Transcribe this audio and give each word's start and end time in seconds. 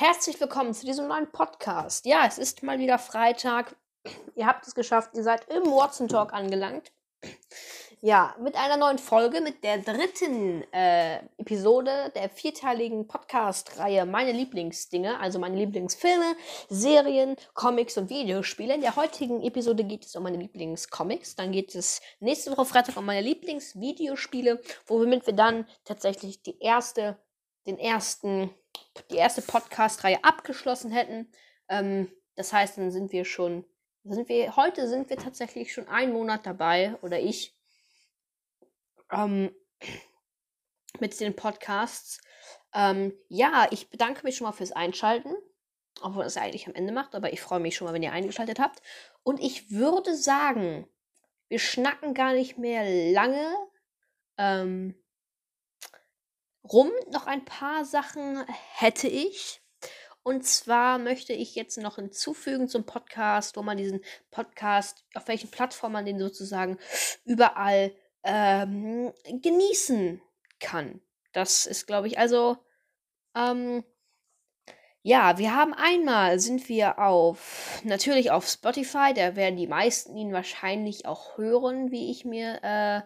Herzlich 0.00 0.40
willkommen 0.40 0.72
zu 0.74 0.86
diesem 0.86 1.08
neuen 1.08 1.28
Podcast. 1.32 2.06
Ja, 2.06 2.24
es 2.24 2.38
ist 2.38 2.62
mal 2.62 2.78
wieder 2.78 3.00
Freitag. 3.00 3.74
Ihr 4.36 4.46
habt 4.46 4.64
es 4.64 4.76
geschafft, 4.76 5.10
ihr 5.14 5.24
seid 5.24 5.52
im 5.52 5.64
Watson 5.64 6.06
Talk 6.06 6.32
angelangt. 6.32 6.92
Ja, 8.00 8.36
mit 8.40 8.54
einer 8.54 8.76
neuen 8.76 8.98
Folge, 8.98 9.40
mit 9.40 9.64
der 9.64 9.78
dritten 9.78 10.62
äh, 10.72 11.16
Episode 11.38 12.12
der 12.14 12.30
vierteiligen 12.30 13.08
Podcast-Reihe 13.08 14.06
Meine 14.06 14.30
Lieblingsdinge, 14.30 15.18
also 15.18 15.40
meine 15.40 15.56
Lieblingsfilme, 15.56 16.36
Serien, 16.68 17.34
Comics 17.54 17.98
und 17.98 18.08
Videospiele. 18.08 18.74
In 18.74 18.82
der 18.82 18.94
heutigen 18.94 19.42
Episode 19.42 19.82
geht 19.82 20.06
es 20.06 20.14
um 20.14 20.22
meine 20.22 20.38
Lieblingscomics. 20.38 21.34
Dann 21.34 21.50
geht 21.50 21.74
es 21.74 22.00
nächste 22.20 22.52
Woche 22.52 22.66
Freitag 22.66 22.96
um 22.98 23.04
meine 23.04 23.26
Lieblingsvideospiele, 23.26 24.60
womit 24.86 25.26
wir 25.26 25.34
dann 25.34 25.66
tatsächlich 25.84 26.40
die 26.44 26.60
erste, 26.60 27.18
den 27.66 27.80
ersten 27.80 28.54
die 29.10 29.16
erste 29.16 29.42
Podcast-Reihe 29.42 30.22
abgeschlossen 30.22 30.90
hätten. 30.90 31.30
Ähm, 31.68 32.10
das 32.36 32.52
heißt, 32.52 32.78
dann 32.78 32.90
sind 32.90 33.12
wir 33.12 33.24
schon, 33.24 33.64
sind 34.04 34.28
wir, 34.28 34.56
heute 34.56 34.88
sind 34.88 35.10
wir 35.10 35.16
tatsächlich 35.16 35.72
schon 35.72 35.88
einen 35.88 36.12
Monat 36.12 36.46
dabei, 36.46 36.96
oder 37.02 37.18
ich, 37.18 37.56
ähm, 39.12 39.50
mit 41.00 41.18
den 41.20 41.34
Podcasts. 41.36 42.20
Ähm, 42.74 43.12
ja, 43.28 43.66
ich 43.70 43.90
bedanke 43.90 44.24
mich 44.24 44.36
schon 44.36 44.46
mal 44.46 44.52
fürs 44.52 44.72
Einschalten, 44.72 45.34
obwohl 46.00 46.24
es 46.24 46.36
eigentlich 46.36 46.66
am 46.66 46.74
Ende 46.74 46.92
macht, 46.92 47.14
aber 47.14 47.32
ich 47.32 47.40
freue 47.40 47.60
mich 47.60 47.76
schon 47.76 47.86
mal, 47.86 47.94
wenn 47.94 48.02
ihr 48.02 48.12
eingeschaltet 48.12 48.58
habt. 48.58 48.82
Und 49.22 49.40
ich 49.40 49.70
würde 49.70 50.14
sagen, 50.14 50.88
wir 51.48 51.58
schnacken 51.58 52.14
gar 52.14 52.34
nicht 52.34 52.58
mehr 52.58 53.12
lange. 53.12 53.54
Ähm, 54.36 54.94
rum. 56.72 56.90
Noch 57.12 57.26
ein 57.26 57.44
paar 57.44 57.84
Sachen 57.84 58.44
hätte 58.74 59.08
ich. 59.08 59.60
Und 60.22 60.44
zwar 60.44 60.98
möchte 60.98 61.32
ich 61.32 61.54
jetzt 61.54 61.78
noch 61.78 61.96
hinzufügen 61.96 62.68
zum 62.68 62.84
Podcast, 62.84 63.56
wo 63.56 63.62
man 63.62 63.78
diesen 63.78 64.02
Podcast, 64.30 65.04
auf 65.14 65.26
welchen 65.28 65.50
Plattformen 65.50 65.94
man 65.94 66.04
den 66.04 66.18
sozusagen 66.18 66.78
überall 67.24 67.94
ähm, 68.24 69.12
genießen 69.24 70.20
kann. 70.60 71.00
Das 71.32 71.66
ist, 71.66 71.86
glaube 71.86 72.08
ich, 72.08 72.18
also, 72.18 72.58
ähm, 73.34 73.84
ja, 75.02 75.38
wir 75.38 75.54
haben 75.54 75.72
einmal 75.72 76.40
sind 76.40 76.68
wir 76.68 76.98
auf, 76.98 77.80
natürlich 77.84 78.30
auf 78.30 78.46
Spotify, 78.46 79.14
da 79.14 79.36
werden 79.36 79.56
die 79.56 79.66
meisten 79.66 80.16
ihn 80.16 80.32
wahrscheinlich 80.32 81.06
auch 81.06 81.38
hören, 81.38 81.90
wie 81.90 82.10
ich 82.10 82.24
mir 82.26 82.58
äh, 82.62 83.00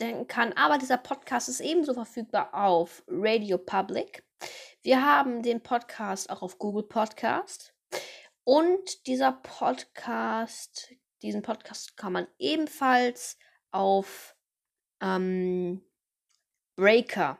denken 0.00 0.26
kann. 0.26 0.52
Aber 0.54 0.78
dieser 0.78 0.98
Podcast 0.98 1.48
ist 1.48 1.60
ebenso 1.60 1.94
verfügbar 1.94 2.54
auf 2.54 3.02
Radio 3.08 3.58
Public. 3.58 4.24
Wir 4.82 5.04
haben 5.04 5.42
den 5.42 5.62
Podcast 5.62 6.30
auch 6.30 6.42
auf 6.42 6.58
Google 6.58 6.84
Podcast. 6.84 7.74
Und 8.44 9.06
dieser 9.06 9.32
Podcast, 9.32 10.92
diesen 11.22 11.42
Podcast 11.42 11.96
kann 11.96 12.12
man 12.12 12.26
ebenfalls 12.38 13.38
auf 13.70 14.34
ähm, 15.00 15.82
Breaker 16.76 17.38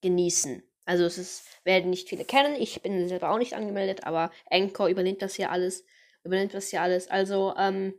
genießen. 0.00 0.62
Also 0.84 1.04
es 1.04 1.18
ist, 1.18 1.44
werden 1.64 1.90
nicht 1.90 2.08
viele 2.08 2.24
kennen. 2.24 2.54
Ich 2.54 2.80
bin 2.80 3.08
selber 3.08 3.30
auch 3.30 3.38
nicht 3.38 3.54
angemeldet, 3.54 4.04
aber 4.04 4.30
Anchor 4.48 4.88
übernimmt 4.88 5.20
das 5.20 5.34
hier 5.34 5.50
alles. 5.50 5.84
Übernimmt 6.22 6.54
das 6.54 6.68
hier 6.68 6.80
alles. 6.80 7.08
Also, 7.08 7.54
ähm, 7.58 7.94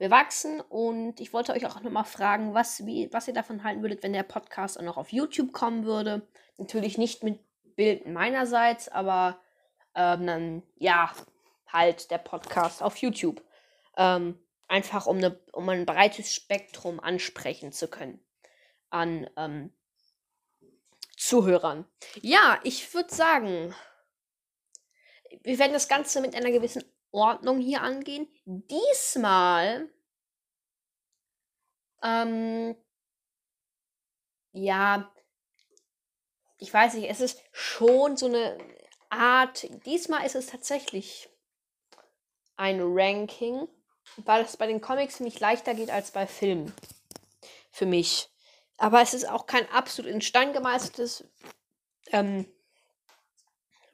wir 0.00 0.10
wachsen 0.10 0.62
und 0.62 1.20
ich 1.20 1.34
wollte 1.34 1.52
euch 1.52 1.66
auch 1.66 1.82
nochmal 1.82 2.06
fragen, 2.06 2.54
was, 2.54 2.86
wie, 2.86 3.12
was 3.12 3.28
ihr 3.28 3.34
davon 3.34 3.62
halten 3.62 3.82
würdet, 3.82 4.02
wenn 4.02 4.14
der 4.14 4.22
Podcast 4.22 4.78
auch 4.78 4.82
noch 4.82 4.96
auf 4.96 5.12
YouTube 5.12 5.52
kommen 5.52 5.84
würde. 5.84 6.26
Natürlich 6.56 6.96
nicht 6.96 7.22
mit 7.22 7.38
Bild 7.76 8.06
meinerseits, 8.06 8.88
aber 8.88 9.38
ähm, 9.94 10.26
dann, 10.26 10.62
ja, 10.76 11.12
halt 11.66 12.10
der 12.10 12.16
Podcast 12.16 12.82
auf 12.82 12.96
YouTube. 12.96 13.44
Ähm, 13.98 14.38
einfach 14.68 15.06
um, 15.06 15.18
eine, 15.18 15.38
um 15.52 15.68
ein 15.68 15.84
breites 15.84 16.34
Spektrum 16.34 16.98
ansprechen 16.98 17.70
zu 17.70 17.86
können 17.86 18.24
an 18.88 19.28
ähm, 19.36 19.70
Zuhörern. 21.18 21.84
Ja, 22.22 22.58
ich 22.64 22.94
würde 22.94 23.14
sagen, 23.14 23.74
wir 25.42 25.58
werden 25.58 25.74
das 25.74 25.88
Ganze 25.88 26.22
mit 26.22 26.34
einer 26.34 26.50
gewissen 26.50 26.84
Ordnung 27.12 27.58
hier 27.58 27.82
angehen. 27.82 28.28
Diesmal, 28.44 29.88
ähm, 32.02 32.76
ja, 34.52 35.12
ich 36.58 36.72
weiß 36.72 36.94
nicht, 36.94 37.08
es 37.10 37.20
ist 37.20 37.42
schon 37.52 38.16
so 38.16 38.26
eine 38.26 38.58
Art, 39.08 39.66
diesmal 39.86 40.24
ist 40.24 40.36
es 40.36 40.46
tatsächlich 40.46 41.28
ein 42.56 42.80
Ranking, 42.80 43.66
weil 44.18 44.44
es 44.44 44.56
bei 44.56 44.66
den 44.66 44.80
Comics 44.80 45.18
nämlich 45.18 45.40
leichter 45.40 45.74
geht 45.74 45.90
als 45.90 46.10
bei 46.10 46.26
Filmen. 46.26 46.72
Für 47.72 47.86
mich. 47.86 48.28
Aber 48.76 49.00
es 49.00 49.14
ist 49.14 49.28
auch 49.28 49.46
kein 49.46 49.68
absolut 49.70 50.10
in 50.10 50.20
Stein 50.20 50.52
gemeißeltes 50.52 51.24
ähm, 52.12 52.46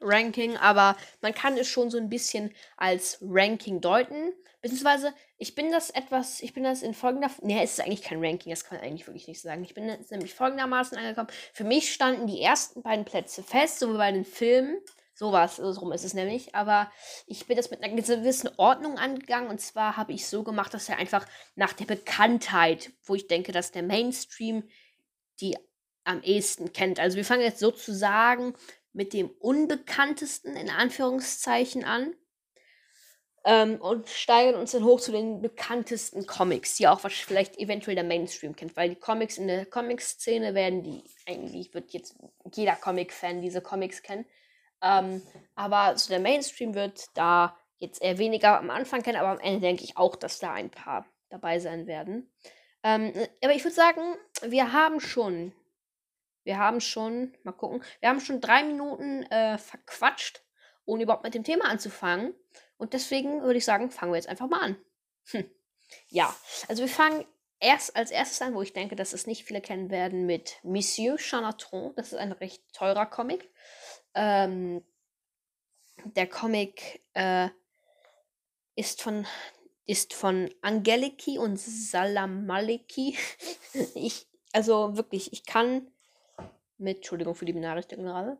Ranking, 0.01 0.57
aber 0.57 0.95
man 1.21 1.33
kann 1.33 1.57
es 1.57 1.67
schon 1.67 1.89
so 1.89 1.97
ein 1.97 2.09
bisschen 2.09 2.53
als 2.75 3.19
Ranking 3.21 3.81
deuten. 3.81 4.33
Beziehungsweise, 4.61 5.13
ich 5.37 5.55
bin 5.55 5.71
das 5.71 5.91
etwas, 5.91 6.41
ich 6.41 6.53
bin 6.53 6.63
das 6.63 6.81
in 6.81 6.93
folgender, 6.93 7.29
nee, 7.41 7.61
es 7.63 7.73
ist 7.73 7.81
eigentlich 7.81 8.01
kein 8.01 8.23
Ranking, 8.23 8.49
das 8.49 8.63
kann 8.63 8.77
man 8.77 8.87
eigentlich 8.87 9.07
wirklich 9.07 9.27
nicht 9.27 9.41
sagen. 9.41 9.63
Ich 9.63 9.73
bin 9.73 9.87
jetzt 9.87 10.11
nämlich 10.11 10.33
folgendermaßen 10.33 10.97
angekommen. 10.97 11.29
Für 11.53 11.63
mich 11.63 11.93
standen 11.93 12.27
die 12.27 12.41
ersten 12.41 12.81
beiden 12.81 13.05
Plätze 13.05 13.43
fest, 13.43 13.79
so 13.79 13.93
wie 13.93 13.97
bei 13.97 14.11
den 14.11 14.25
Filmen. 14.25 14.79
Sowas, 15.13 15.55
so 15.55 15.71
rum 15.71 15.91
ist 15.93 16.03
es 16.03 16.13
nämlich. 16.13 16.53
Aber 16.53 16.91
ich 17.25 17.47
bin 17.47 17.57
das 17.57 17.71
mit 17.71 17.83
einer 17.83 17.95
gewissen 17.95 18.51
Ordnung 18.57 18.99
angegangen. 18.99 19.49
Und 19.49 19.59
zwar 19.59 19.97
habe 19.97 20.13
ich 20.13 20.27
so 20.27 20.43
gemacht, 20.43 20.73
dass 20.75 20.89
er 20.89 20.97
einfach 20.97 21.25
nach 21.55 21.73
der 21.73 21.85
Bekanntheit, 21.85 22.91
wo 23.03 23.15
ich 23.15 23.27
denke, 23.27 23.51
dass 23.51 23.71
der 23.71 23.81
Mainstream 23.81 24.63
die 25.39 25.57
am 26.03 26.21
ehesten 26.21 26.71
kennt. 26.71 26.99
Also 26.99 27.17
wir 27.17 27.25
fangen 27.25 27.41
jetzt 27.41 27.59
sozusagen 27.59 28.53
mit 28.93 29.13
dem 29.13 29.29
unbekanntesten 29.29 30.55
in 30.55 30.69
Anführungszeichen 30.69 31.83
an 31.83 32.13
ähm, 33.45 33.79
und 33.79 34.09
steigern 34.09 34.55
uns 34.55 34.71
dann 34.71 34.83
hoch 34.83 34.99
zu 34.99 35.11
den 35.11 35.41
bekanntesten 35.41 36.25
Comics, 36.25 36.75
die 36.75 36.87
auch 36.87 37.03
was 37.03 37.13
vielleicht 37.13 37.57
eventuell 37.57 37.95
der 37.95 38.03
Mainstream 38.03 38.55
kennt, 38.55 38.75
weil 38.75 38.89
die 38.89 38.95
Comics 38.95 39.37
in 39.37 39.47
der 39.47 39.65
Comic-Szene 39.65 40.53
werden 40.53 40.83
die 40.83 41.03
eigentlich 41.25 41.73
wird 41.73 41.91
jetzt 41.91 42.15
jeder 42.53 42.75
Comic-Fan 42.75 43.41
diese 43.41 43.61
Comics 43.61 44.01
kennen, 44.01 44.25
ähm, 44.81 45.21
aber 45.55 45.97
so 45.97 46.09
der 46.09 46.19
Mainstream 46.19 46.75
wird 46.75 47.05
da 47.13 47.57
jetzt 47.79 48.01
eher 48.01 48.17
weniger 48.17 48.59
am 48.59 48.69
Anfang 48.69 49.03
kennen, 49.03 49.17
aber 49.17 49.29
am 49.29 49.39
Ende 49.39 49.61
denke 49.61 49.83
ich 49.83 49.97
auch, 49.97 50.15
dass 50.15 50.39
da 50.39 50.53
ein 50.53 50.71
paar 50.71 51.05
dabei 51.29 51.59
sein 51.59 51.87
werden. 51.87 52.31
Ähm, 52.83 53.13
aber 53.43 53.53
ich 53.53 53.63
würde 53.63 53.75
sagen, 53.75 54.01
wir 54.43 54.73
haben 54.73 54.99
schon 54.99 55.53
wir 56.47 56.57
haben 56.57 56.79
schon, 56.79 57.35
mal 57.43 57.51
gucken, 57.51 57.83
wir 57.99 58.07
haben 58.07 58.21
schon 58.21 58.39
drei 58.39 58.63
Minuten 58.63 59.23
äh, 59.23 59.57
verquatscht, 59.57 60.41
ohne 60.85 61.03
überhaupt 61.03 61.25
mit 61.25 61.33
dem 61.33 61.43
Thema 61.43 61.65
anzufangen. 61.65 62.33
Und 62.77 62.93
deswegen 62.93 63.41
würde 63.41 63.57
ich 63.57 63.65
sagen, 63.65 63.91
fangen 63.91 64.13
wir 64.13 64.17
jetzt 64.17 64.29
einfach 64.29 64.47
mal 64.47 64.61
an. 64.61 64.77
Hm. 65.31 65.51
Ja, 66.07 66.33
also 66.69 66.83
wir 66.83 66.89
fangen 66.89 67.25
erst 67.59 67.97
als 67.97 68.11
erstes 68.11 68.41
an, 68.41 68.55
wo 68.55 68.61
ich 68.61 68.71
denke, 68.71 68.95
dass 68.95 69.11
es 69.11 69.27
nicht 69.27 69.43
viele 69.43 69.59
kennen 69.59 69.89
werden, 69.89 70.25
mit 70.25 70.55
Monsieur 70.63 71.17
Chanatron. 71.17 71.93
Das 71.97 72.13
ist 72.13 72.17
ein 72.17 72.31
recht 72.31 72.63
teurer 72.71 73.05
Comic. 73.05 73.51
Ähm, 74.13 74.85
der 76.05 76.27
Comic 76.27 77.03
äh, 77.13 77.49
ist 78.75 79.01
von 79.01 79.27
ist 79.85 80.13
von 80.13 80.49
Angeliki 80.61 81.39
und 81.39 81.57
Salamaliki. 81.57 83.17
ich, 83.95 84.27
also 84.53 84.95
wirklich, 84.95 85.33
ich 85.33 85.45
kann 85.45 85.91
mit, 86.77 86.97
Entschuldigung 86.97 87.35
für 87.35 87.45
die 87.45 87.53
Benachrichtigung 87.53 88.05
gerade. 88.05 88.37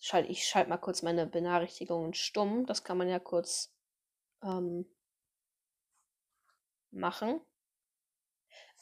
Schalt, 0.00 0.28
ich 0.30 0.46
schalte 0.46 0.70
mal 0.70 0.76
kurz 0.76 1.02
meine 1.02 1.26
Benachrichtigungen 1.26 2.14
stumm. 2.14 2.66
Das 2.66 2.84
kann 2.84 2.98
man 2.98 3.08
ja 3.08 3.18
kurz 3.18 3.74
ähm, 4.42 4.86
machen. 6.90 7.40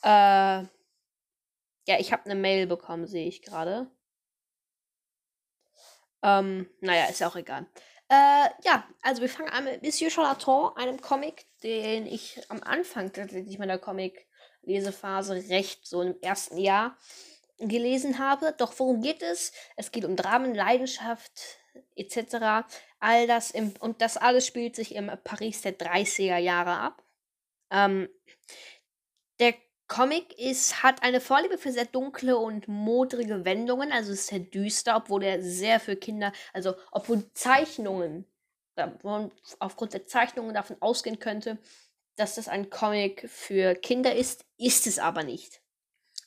Äh, 0.02 0.66
ja, 1.88 1.98
ich 1.98 2.12
habe 2.12 2.24
eine 2.24 2.34
Mail 2.34 2.66
bekommen, 2.66 3.06
sehe 3.06 3.26
ich 3.26 3.42
gerade. 3.42 3.90
Ähm, 6.22 6.68
naja, 6.80 7.06
ist 7.06 7.20
ja 7.20 7.28
auch 7.28 7.36
egal. 7.36 7.66
Äh, 8.08 8.48
ja, 8.64 8.86
also 9.02 9.22
wir 9.22 9.28
fangen 9.28 9.48
an 9.48 9.64
mit 9.64 9.82
Monsieur 9.82 10.10
Charlatan, 10.10 10.76
einem 10.76 11.00
Comic, 11.00 11.46
den 11.62 12.06
ich 12.06 12.40
am 12.50 12.62
Anfang 12.62 13.12
tatsächlich 13.12 13.58
meiner 13.58 13.78
Comic-Lesephase 13.78 15.34
recht 15.48 15.86
so 15.86 16.02
im 16.02 16.20
ersten 16.20 16.58
Jahr 16.58 16.96
gelesen 17.58 18.18
habe. 18.18 18.54
Doch 18.58 18.78
worum 18.78 19.02
geht 19.02 19.22
es? 19.22 19.52
Es 19.76 19.90
geht 19.90 20.04
um 20.04 20.16
Dramen, 20.16 20.54
Leidenschaft 20.54 21.58
etc. 21.94 22.66
All 22.98 23.26
das 23.26 23.50
im, 23.50 23.74
und 23.80 24.00
das 24.02 24.16
alles 24.16 24.46
spielt 24.46 24.76
sich 24.76 24.94
im 24.94 25.10
Paris 25.24 25.62
der 25.62 25.78
30er 25.78 26.38
Jahre 26.38 26.78
ab. 26.78 27.02
Ähm, 27.70 28.08
der 29.40 29.54
Comic 29.88 30.36
ist, 30.38 30.82
hat 30.82 31.02
eine 31.02 31.20
Vorliebe 31.20 31.58
für 31.58 31.70
sehr 31.70 31.86
dunkle 31.86 32.36
und 32.36 32.66
modrige 32.66 33.44
Wendungen, 33.44 33.92
also 33.92 34.12
ist 34.12 34.26
sehr 34.26 34.40
düster, 34.40 34.96
obwohl 34.96 35.22
er 35.22 35.42
sehr 35.42 35.78
für 35.78 35.96
Kinder, 35.96 36.32
also 36.52 36.74
obwohl 36.90 37.30
Zeichnungen, 37.34 38.26
man 39.02 39.30
aufgrund 39.58 39.94
der 39.94 40.06
Zeichnungen 40.06 40.54
davon 40.54 40.76
ausgehen 40.80 41.18
könnte, 41.18 41.58
dass 42.16 42.34
das 42.34 42.48
ein 42.48 42.70
Comic 42.70 43.28
für 43.30 43.74
Kinder 43.74 44.14
ist, 44.14 44.44
ist 44.56 44.86
es 44.86 44.98
aber 44.98 45.22
nicht. 45.22 45.60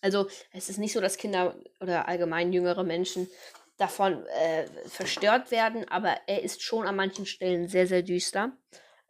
Also 0.01 0.28
es 0.51 0.69
ist 0.69 0.78
nicht 0.78 0.94
so, 0.94 1.01
dass 1.01 1.18
Kinder 1.18 1.56
oder 1.80 2.07
allgemein 2.07 2.54
jüngere 2.54 2.84
Menschen 2.84 3.30
davon 3.78 4.25
äh, 4.28 4.68
verstört 4.88 5.51
werden, 5.51 5.88
aber 5.88 6.18
er 6.28 6.44
ist 6.44 6.62
schon 6.62 6.86
an 6.86 6.96
manchen 6.96 7.25
Stellen 7.25 7.68
sehr, 7.68 7.88
sehr 7.88 8.04
düster. 8.04 8.51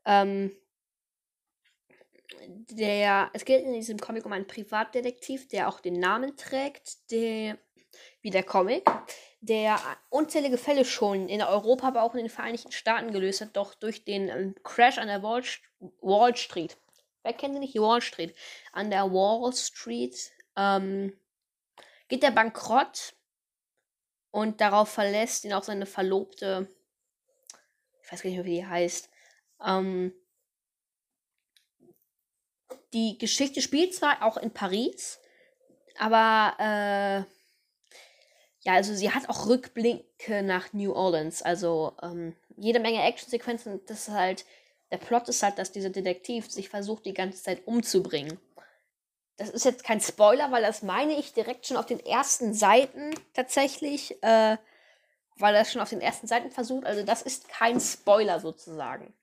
Ähm, 0.05 0.55
der, 2.47 3.29
es 3.33 3.45
geht 3.45 3.63
in 3.63 3.73
diesem 3.73 3.99
Comic 3.99 4.25
um 4.25 4.33
einen 4.33 4.47
Privatdetektiv, 4.47 5.47
der 5.47 5.67
auch 5.67 5.79
den 5.79 5.99
Namen 5.99 6.37
trägt, 6.37 7.11
der, 7.11 7.57
wie 8.21 8.29
der 8.29 8.43
Comic, 8.43 8.83
der 9.41 9.79
unzählige 10.09 10.57
Fälle 10.57 10.85
schon 10.85 11.29
in 11.29 11.41
Europa, 11.41 11.87
aber 11.87 12.03
auch 12.03 12.13
in 12.13 12.21
den 12.21 12.29
Vereinigten 12.29 12.71
Staaten 12.71 13.11
gelöst 13.11 13.41
hat, 13.41 13.55
doch 13.57 13.73
durch 13.73 14.03
den 14.03 14.29
ähm, 14.29 14.55
Crash 14.63 14.99
an 14.99 15.07
der 15.07 15.23
Wall, 15.23 15.43
Wall 16.01 16.35
Street. 16.35 16.77
Wer 17.23 17.33
kennt 17.33 17.55
den 17.55 17.61
nicht? 17.61 17.75
Wall 17.75 18.01
Street. 18.01 18.35
An 18.71 18.89
der 18.89 19.11
Wall 19.11 19.51
Street 19.53 20.31
ähm, 20.55 21.17
geht 22.07 22.23
der 22.23 22.31
bankrott 22.31 23.13
und 24.31 24.61
darauf 24.61 24.89
verlässt 24.89 25.45
ihn 25.45 25.53
auch 25.53 25.63
seine 25.63 25.85
Verlobte, 25.85 26.67
ich 28.03 28.11
weiß 28.11 28.21
gar 28.21 28.29
nicht 28.29 28.37
mehr, 28.37 28.45
wie 28.45 28.55
die 28.55 28.65
heißt, 28.65 29.09
ähm, 29.65 30.13
die 32.93 33.17
Geschichte 33.17 33.61
spielt 33.61 33.93
zwar 33.93 34.23
auch 34.23 34.37
in 34.37 34.51
Paris, 34.51 35.19
aber 35.97 36.55
äh, 36.59 37.39
ja, 38.61 38.73
also 38.73 38.93
sie 38.93 39.11
hat 39.11 39.29
auch 39.29 39.47
Rückblicke 39.47 40.43
nach 40.43 40.73
New 40.73 40.93
Orleans. 40.93 41.41
Also 41.41 41.93
ähm, 42.01 42.35
jede 42.57 42.79
Menge 42.79 43.03
Actionsequenzen. 43.03 43.81
Das 43.85 44.07
ist 44.07 44.13
halt, 44.13 44.45
der 44.91 44.97
Plot 44.97 45.29
ist 45.29 45.43
halt, 45.43 45.57
dass 45.57 45.71
dieser 45.71 45.89
Detektiv 45.89 46.51
sich 46.51 46.69
versucht, 46.69 47.05
die 47.05 47.13
ganze 47.13 47.41
Zeit 47.41 47.65
umzubringen. 47.65 48.39
Das 49.39 49.49
ist 49.49 49.63
jetzt 49.63 49.85
kein 49.85 50.01
Spoiler, 50.01 50.51
weil 50.51 50.61
das 50.61 50.83
meine 50.83 51.13
ich 51.13 51.33
direkt 51.33 51.65
schon 51.65 51.77
auf 51.77 51.85
den 51.85 52.05
ersten 52.05 52.53
Seiten 52.53 53.15
tatsächlich, 53.33 54.21
äh, 54.21 54.57
weil 55.37 55.55
er 55.55 55.61
es 55.61 55.71
schon 55.71 55.81
auf 55.81 55.89
den 55.89 56.01
ersten 56.01 56.27
Seiten 56.27 56.51
versucht. 56.51 56.85
Also 56.85 57.03
das 57.03 57.21
ist 57.21 57.47
kein 57.47 57.79
Spoiler 57.79 58.41
sozusagen. 58.41 59.13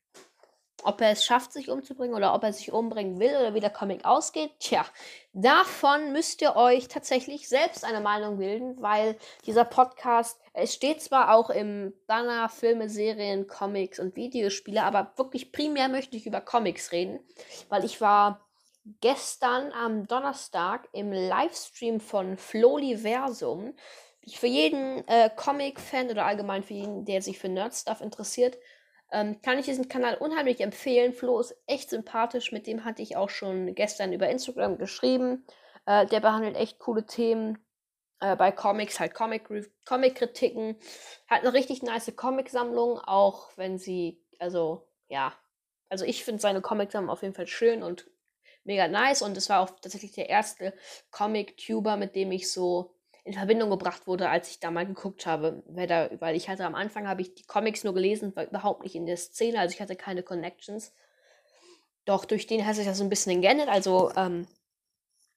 Ob 0.84 1.02
er 1.02 1.10
es 1.10 1.22
schafft, 1.22 1.52
sich 1.52 1.68
umzubringen 1.68 2.16
oder 2.16 2.34
ob 2.34 2.44
er 2.44 2.52
sich 2.54 2.72
umbringen 2.72 3.20
will 3.20 3.36
oder 3.36 3.52
wie 3.52 3.60
der 3.60 3.70
Comic 3.70 4.06
ausgeht, 4.06 4.52
tja, 4.58 4.86
davon 5.34 6.12
müsst 6.12 6.40
ihr 6.40 6.56
euch 6.56 6.88
tatsächlich 6.88 7.46
selbst 7.46 7.84
eine 7.84 8.00
Meinung 8.00 8.38
bilden, 8.38 8.80
weil 8.80 9.18
dieser 9.44 9.64
Podcast, 9.64 10.40
es 10.54 10.72
steht 10.72 11.02
zwar 11.02 11.34
auch 11.34 11.50
im 11.50 11.92
Banner 12.06 12.48
Filme, 12.48 12.88
Serien, 12.88 13.48
Comics 13.48 13.98
und 13.98 14.16
Videospiele, 14.16 14.82
aber 14.82 15.12
wirklich 15.16 15.52
primär 15.52 15.88
möchte 15.88 16.16
ich 16.16 16.26
über 16.26 16.40
Comics 16.40 16.92
reden, 16.92 17.20
weil 17.68 17.84
ich 17.84 18.00
war 18.00 18.45
gestern 19.00 19.72
am 19.72 20.06
Donnerstag 20.06 20.88
im 20.92 21.12
Livestream 21.12 22.00
von 22.00 22.36
Floliversum. 22.36 23.74
Für 24.28 24.46
jeden 24.46 25.06
äh, 25.08 25.30
Comic-Fan 25.34 26.10
oder 26.10 26.26
allgemein 26.26 26.62
für 26.62 26.74
jeden, 26.74 27.04
der 27.04 27.22
sich 27.22 27.38
für 27.38 27.48
Nerd-Stuff 27.48 28.00
interessiert, 28.00 28.58
ähm, 29.12 29.40
kann 29.42 29.58
ich 29.58 29.66
diesen 29.66 29.88
Kanal 29.88 30.16
unheimlich 30.16 30.60
empfehlen. 30.60 31.12
Flo 31.12 31.38
ist 31.38 31.56
echt 31.66 31.90
sympathisch, 31.90 32.50
mit 32.52 32.66
dem 32.66 32.84
hatte 32.84 33.02
ich 33.02 33.16
auch 33.16 33.30
schon 33.30 33.74
gestern 33.74 34.12
über 34.12 34.28
Instagram 34.28 34.78
geschrieben. 34.78 35.46
Äh, 35.86 36.06
der 36.06 36.20
behandelt 36.20 36.56
echt 36.56 36.78
coole 36.78 37.06
Themen. 37.06 37.58
Äh, 38.20 38.34
bei 38.34 38.50
Comics 38.50 38.98
halt 38.98 39.14
Comic-Kritiken. 39.14 39.72
Comic 39.84 40.20
hat 41.28 41.42
eine 41.42 41.52
richtig 41.52 41.82
nice 41.82 42.14
Comic-Sammlung, 42.16 42.98
auch 42.98 43.50
wenn 43.56 43.78
sie, 43.78 44.20
also, 44.38 44.88
ja. 45.08 45.32
Also 45.88 46.04
ich 46.04 46.24
finde 46.24 46.40
seine 46.40 46.60
Comic-Sammlung 46.60 47.10
auf 47.10 47.22
jeden 47.22 47.34
Fall 47.34 47.46
schön 47.46 47.84
und 47.84 48.10
mega 48.66 48.88
nice. 48.88 49.22
Und 49.22 49.36
es 49.36 49.48
war 49.48 49.60
auch 49.60 49.70
tatsächlich 49.80 50.12
der 50.12 50.28
erste 50.28 50.74
Comic-Tuber, 51.10 51.96
mit 51.96 52.14
dem 52.14 52.32
ich 52.32 52.50
so 52.50 52.94
in 53.24 53.34
Verbindung 53.34 53.70
gebracht 53.70 54.06
wurde, 54.06 54.28
als 54.28 54.48
ich 54.50 54.60
da 54.60 54.70
mal 54.70 54.86
geguckt 54.86 55.26
habe, 55.26 55.62
wer 55.66 55.88
da, 55.88 56.10
weil 56.20 56.36
ich 56.36 56.48
hatte 56.48 56.64
am 56.64 56.76
Anfang 56.76 57.08
habe 57.08 57.22
ich 57.22 57.34
die 57.34 57.44
Comics 57.44 57.82
nur 57.82 57.92
gelesen, 57.92 58.36
war 58.36 58.46
überhaupt 58.46 58.84
nicht 58.84 58.94
in 58.94 59.04
der 59.04 59.16
Szene, 59.16 59.58
also 59.58 59.74
ich 59.74 59.80
hatte 59.80 59.96
keine 59.96 60.22
Connections. 60.22 60.92
Doch 62.04 62.24
durch 62.24 62.46
den 62.46 62.64
hat 62.64 62.76
sich 62.76 62.86
das 62.86 62.98
so 62.98 63.04
ein 63.04 63.10
bisschen 63.10 63.42
geändert. 63.42 63.68
Also 63.68 64.12
ähm, 64.16 64.46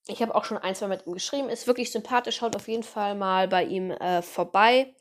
ich 0.07 0.21
habe 0.21 0.35
auch 0.35 0.45
schon 0.45 0.57
ein, 0.57 0.75
zwei 0.75 0.87
mit 0.87 1.05
ihm 1.07 1.13
geschrieben. 1.13 1.49
Ist 1.49 1.67
wirklich 1.67 1.91
sympathisch. 1.91 2.37
Schaut 2.37 2.55
auf 2.55 2.67
jeden 2.67 2.83
Fall 2.83 3.15
mal 3.15 3.47
bei 3.47 3.63
ihm 3.63 3.91
äh, 3.91 4.21
vorbei. 4.21 4.93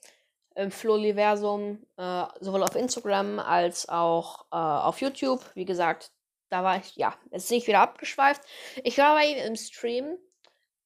Im 0.55 0.71
Floliversum, 0.71 1.87
äh, 1.99 2.25
sowohl 2.41 2.63
auf 2.63 2.75
Instagram 2.75 3.39
als 3.39 3.89
auch 3.89 4.47
äh, 4.51 4.57
auf 4.57 5.01
YouTube. 5.01 5.45
Wie 5.55 5.67
gesagt, 5.67 6.11
da 6.50 6.65
war 6.65 6.79
ich, 6.79 6.97
ja, 6.97 7.17
jetzt 7.31 7.49
bin 7.49 7.59
ich 7.59 7.67
wieder 7.67 7.81
abgeschweift. 7.81 8.43
Ich 8.83 8.99
war 8.99 9.15
bei 9.15 9.27
ihm 9.27 9.39
im 9.39 9.56
Stream 9.56 10.19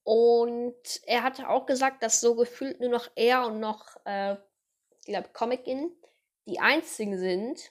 und 0.04 0.74
er 1.04 1.22
hatte 1.22 1.48
auch 1.48 1.66
gesagt, 1.66 2.02
dass 2.02 2.20
so 2.20 2.34
gefühlt 2.34 2.80
nur 2.80 2.90
noch 2.90 3.08
er 3.14 3.46
und 3.46 3.60
noch, 3.60 3.96
äh, 4.04 4.36
ich 5.00 5.06
glaube, 5.06 5.30
Comic-In 5.32 5.92
die 6.46 6.58
einzigen 6.58 7.18
sind, 7.18 7.70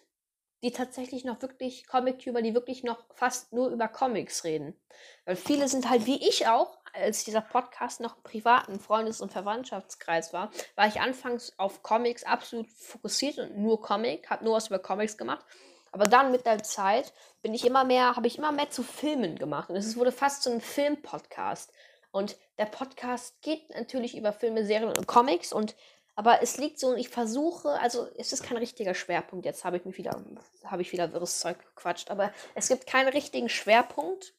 die 0.63 0.71
tatsächlich 0.71 1.25
noch 1.25 1.41
wirklich 1.41 1.87
Comic-Tuber, 1.87 2.41
die 2.41 2.53
wirklich 2.53 2.83
noch 2.83 3.03
fast 3.15 3.51
nur 3.51 3.69
über 3.69 3.87
Comics 3.87 4.43
reden. 4.43 4.79
Weil 5.25 5.35
viele 5.35 5.67
sind 5.67 5.89
halt 5.89 6.05
wie 6.05 6.27
ich 6.27 6.47
auch, 6.47 6.77
als 6.93 7.23
dieser 7.23 7.41
Podcast 7.41 7.99
noch 7.99 8.17
im 8.17 8.23
privaten 8.23 8.79
Freundes- 8.79 9.21
und 9.21 9.31
Verwandtschaftskreis 9.31 10.33
war, 10.33 10.51
war 10.75 10.87
ich 10.87 11.01
anfangs 11.01 11.57
auf 11.57 11.81
Comics 11.83 12.23
absolut 12.23 12.69
fokussiert 12.69 13.39
und 13.39 13.57
nur 13.57 13.81
Comic, 13.81 14.29
habe 14.29 14.45
nur 14.45 14.55
was 14.55 14.67
über 14.67 14.79
Comics 14.79 15.17
gemacht. 15.17 15.45
Aber 15.91 16.05
dann 16.05 16.31
mit 16.31 16.45
der 16.45 16.63
Zeit 16.63 17.13
bin 17.41 17.53
ich 17.53 17.65
immer 17.65 17.83
mehr, 17.83 18.15
habe 18.15 18.27
ich 18.27 18.37
immer 18.37 18.51
mehr 18.51 18.69
zu 18.69 18.81
Filmen 18.81 19.37
gemacht. 19.37 19.69
Und 19.69 19.75
es 19.75 19.95
wurde 19.97 20.11
fast 20.11 20.43
so 20.43 20.51
ein 20.51 20.61
Film-Podcast. 20.61 21.71
Und 22.11 22.37
der 22.57 22.65
Podcast 22.65 23.41
geht 23.41 23.69
natürlich 23.69 24.17
über 24.17 24.33
Filme, 24.33 24.65
Serien 24.65 24.89
und 24.89 25.07
Comics 25.07 25.53
und 25.53 25.75
aber 26.15 26.41
es 26.41 26.57
liegt 26.57 26.79
so, 26.79 26.93
ich 26.93 27.09
versuche, 27.09 27.79
also 27.79 28.07
es 28.17 28.33
ist 28.33 28.43
kein 28.43 28.57
richtiger 28.57 28.93
Schwerpunkt. 28.93 29.45
Jetzt 29.45 29.63
habe 29.63 29.77
ich 29.77 29.85
mich 29.85 29.97
wieder, 29.97 30.21
habe 30.65 30.81
ich 30.81 30.91
wieder 30.91 31.13
wirres 31.13 31.39
Zeug 31.39 31.57
gequatscht, 31.59 32.11
aber 32.11 32.33
es 32.53 32.67
gibt 32.67 32.85
keinen 32.85 33.07
richtigen 33.07 33.49
Schwerpunkt. 33.49 34.33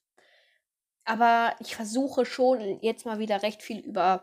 Aber 1.04 1.56
ich 1.60 1.74
versuche 1.74 2.26
schon 2.26 2.80
jetzt 2.82 3.06
mal 3.06 3.18
wieder 3.18 3.42
recht 3.42 3.62
viel 3.62 3.80
über, 3.80 4.22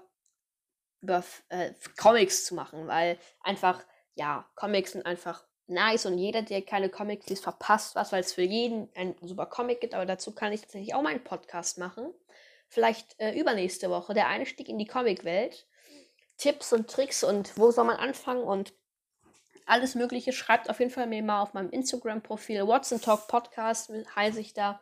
über 1.02 1.24
äh, 1.50 1.74
Comics 1.98 2.46
zu 2.46 2.56
machen, 2.56 2.88
weil 2.88 3.18
einfach, 3.42 3.84
ja, 4.14 4.50
Comics 4.56 4.94
sind 4.94 5.06
einfach 5.06 5.44
nice 5.70 6.06
und 6.06 6.18
jeder, 6.18 6.42
der 6.42 6.62
keine 6.62 6.90
Comics 6.90 7.28
liest, 7.28 7.44
verpasst 7.44 7.96
was, 7.96 8.12
weil 8.12 8.22
es 8.22 8.34
für 8.34 8.42
jeden 8.42 8.90
ein 8.96 9.16
super 9.22 9.46
Comic 9.46 9.82
gibt. 9.82 9.94
Aber 9.94 10.06
dazu 10.06 10.34
kann 10.34 10.54
ich 10.54 10.62
tatsächlich 10.62 10.94
auch 10.94 11.02
meinen 11.02 11.24
Podcast 11.24 11.78
machen 11.78 12.14
vielleicht 12.70 13.20
äh, 13.20 13.38
übernächste 13.38 13.90
Woche 13.90 14.14
der 14.14 14.28
Einstieg 14.28 14.70
in 14.70 14.78
die 14.78 14.86
Comicwelt. 14.86 15.66
Tipps 16.38 16.72
und 16.72 16.90
Tricks 16.90 17.24
und 17.24 17.58
wo 17.58 17.70
soll 17.72 17.84
man 17.84 17.98
anfangen 17.98 18.44
und 18.44 18.72
alles 19.66 19.96
Mögliche. 19.96 20.32
Schreibt 20.32 20.70
auf 20.70 20.80
jeden 20.80 20.92
Fall 20.92 21.08
mir 21.08 21.22
mal 21.22 21.42
auf 21.42 21.54
meinem 21.54 21.70
Instagram-Profil 21.70 22.66
Watson 22.66 23.02
Talk 23.02 23.28
Podcast, 23.28 23.92
heiße 24.16 24.40
ich 24.40 24.54
da, 24.54 24.80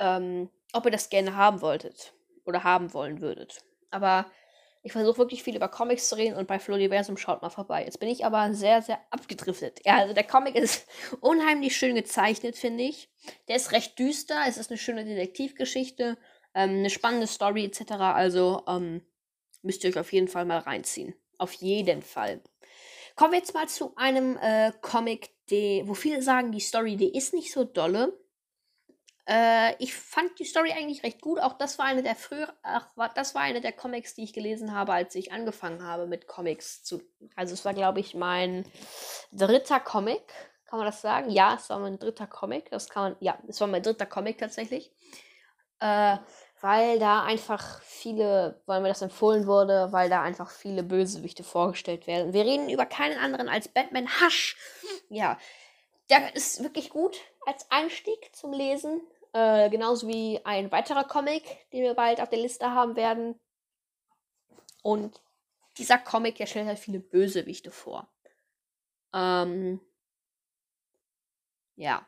ähm, 0.00 0.50
ob 0.72 0.86
ihr 0.86 0.90
das 0.90 1.08
gerne 1.08 1.36
haben 1.36 1.60
wolltet 1.60 2.12
oder 2.44 2.64
haben 2.64 2.92
wollen 2.92 3.20
würdet. 3.20 3.62
Aber 3.90 4.26
ich 4.82 4.92
versuche 4.92 5.18
wirklich 5.18 5.42
viel 5.42 5.56
über 5.56 5.68
Comics 5.68 6.08
zu 6.08 6.16
reden 6.16 6.36
und 6.36 6.46
bei 6.46 6.58
Floriversum 6.58 7.16
schaut 7.16 7.42
mal 7.42 7.50
vorbei. 7.50 7.84
Jetzt 7.84 8.00
bin 8.00 8.08
ich 8.08 8.24
aber 8.24 8.54
sehr, 8.54 8.80
sehr 8.80 8.98
abgedriftet. 9.10 9.80
Ja, 9.84 9.98
also 9.98 10.14
der 10.14 10.24
Comic 10.24 10.54
ist 10.54 10.86
unheimlich 11.20 11.76
schön 11.76 11.94
gezeichnet, 11.94 12.56
finde 12.56 12.84
ich. 12.84 13.10
Der 13.48 13.56
ist 13.56 13.72
recht 13.72 13.98
düster. 13.98 14.44
Es 14.48 14.56
ist 14.56 14.70
eine 14.70 14.78
schöne 14.78 15.04
Detektivgeschichte 15.04 16.16
ähm, 16.54 16.70
eine 16.70 16.90
spannende 16.90 17.26
Story 17.26 17.64
etc. 17.64 17.92
Also 17.92 18.62
ähm, 18.66 19.02
müsst 19.62 19.84
ihr 19.84 19.90
euch 19.90 19.98
auf 19.98 20.12
jeden 20.12 20.28
Fall 20.28 20.44
mal 20.44 20.58
reinziehen. 20.58 21.14
Auf 21.38 21.52
jeden 21.54 22.02
Fall. 22.02 22.40
Kommen 23.16 23.32
wir 23.32 23.38
jetzt 23.38 23.54
mal 23.54 23.68
zu 23.68 23.94
einem 23.96 24.36
äh, 24.38 24.72
Comic, 24.80 25.30
die, 25.50 25.82
wo 25.86 25.94
viele 25.94 26.22
sagen, 26.22 26.52
die 26.52 26.60
Story, 26.60 26.96
die 26.96 27.16
ist 27.16 27.34
nicht 27.34 27.52
so 27.52 27.64
dolle. 27.64 28.18
Äh, 29.30 29.74
ich 29.78 29.94
fand 29.94 30.38
die 30.38 30.44
Story 30.44 30.72
eigentlich 30.72 31.02
recht 31.02 31.20
gut. 31.20 31.38
Auch 31.38 31.54
das 31.54 31.78
war 31.78 31.86
eine 31.86 32.02
der 32.02 32.16
früher, 32.16 32.52
ach, 32.62 32.88
das 33.14 33.34
war 33.34 33.42
eine 33.42 33.60
der 33.60 33.72
Comics, 33.72 34.14
die 34.14 34.24
ich 34.24 34.32
gelesen 34.32 34.74
habe, 34.74 34.92
als 34.92 35.14
ich 35.14 35.32
angefangen 35.32 35.84
habe 35.84 36.06
mit 36.06 36.26
Comics 36.26 36.82
zu. 36.82 37.00
Also 37.36 37.54
es 37.54 37.64
war, 37.64 37.74
glaube 37.74 38.00
ich, 38.00 38.14
mein 38.14 38.64
dritter 39.32 39.80
Comic. 39.80 40.32
Kann 40.66 40.78
man 40.78 40.86
das 40.86 41.00
sagen? 41.00 41.30
Ja, 41.30 41.54
es 41.54 41.68
war 41.70 41.78
mein 41.78 41.98
dritter 41.98 42.26
Comic. 42.26 42.70
Das 42.70 42.88
kann 42.88 43.02
man, 43.02 43.16
ja, 43.20 43.38
es 43.48 43.60
war 43.60 43.68
mein 43.68 43.82
dritter 43.82 44.06
Comic 44.06 44.38
tatsächlich 44.38 44.92
äh, 45.80 46.18
weil 46.60 46.98
da 46.98 47.22
einfach 47.22 47.80
viele, 47.82 48.60
weil 48.66 48.82
mir 48.82 48.88
das 48.88 49.02
empfohlen 49.02 49.46
wurde, 49.46 49.88
weil 49.92 50.10
da 50.10 50.22
einfach 50.22 50.50
viele 50.50 50.82
Bösewichte 50.82 51.42
vorgestellt 51.42 52.06
werden. 52.06 52.34
Wir 52.34 52.44
reden 52.44 52.68
über 52.68 52.84
keinen 52.84 53.18
anderen 53.18 53.48
als 53.48 53.68
Batman 53.68 54.08
Hush. 54.20 54.56
Ja, 55.08 55.38
der 56.10 56.34
ist 56.36 56.62
wirklich 56.62 56.90
gut 56.90 57.16
als 57.46 57.70
Einstieg 57.70 58.30
zum 58.36 58.52
Lesen. 58.52 59.00
Äh, 59.32 59.70
genauso 59.70 60.08
wie 60.08 60.40
ein 60.44 60.72
weiterer 60.72 61.04
Comic, 61.04 61.44
den 61.72 61.82
wir 61.82 61.94
bald 61.94 62.20
auf 62.20 62.28
der 62.28 62.40
Liste 62.40 62.70
haben 62.72 62.96
werden. 62.96 63.38
Und 64.82 65.20
dieser 65.78 65.98
Comic, 65.98 66.36
der 66.36 66.46
stellt 66.46 66.66
halt 66.66 66.78
viele 66.78 67.00
Bösewichte 67.00 67.70
vor. 67.70 68.08
Ähm, 69.14 69.80
ja. 71.76 72.06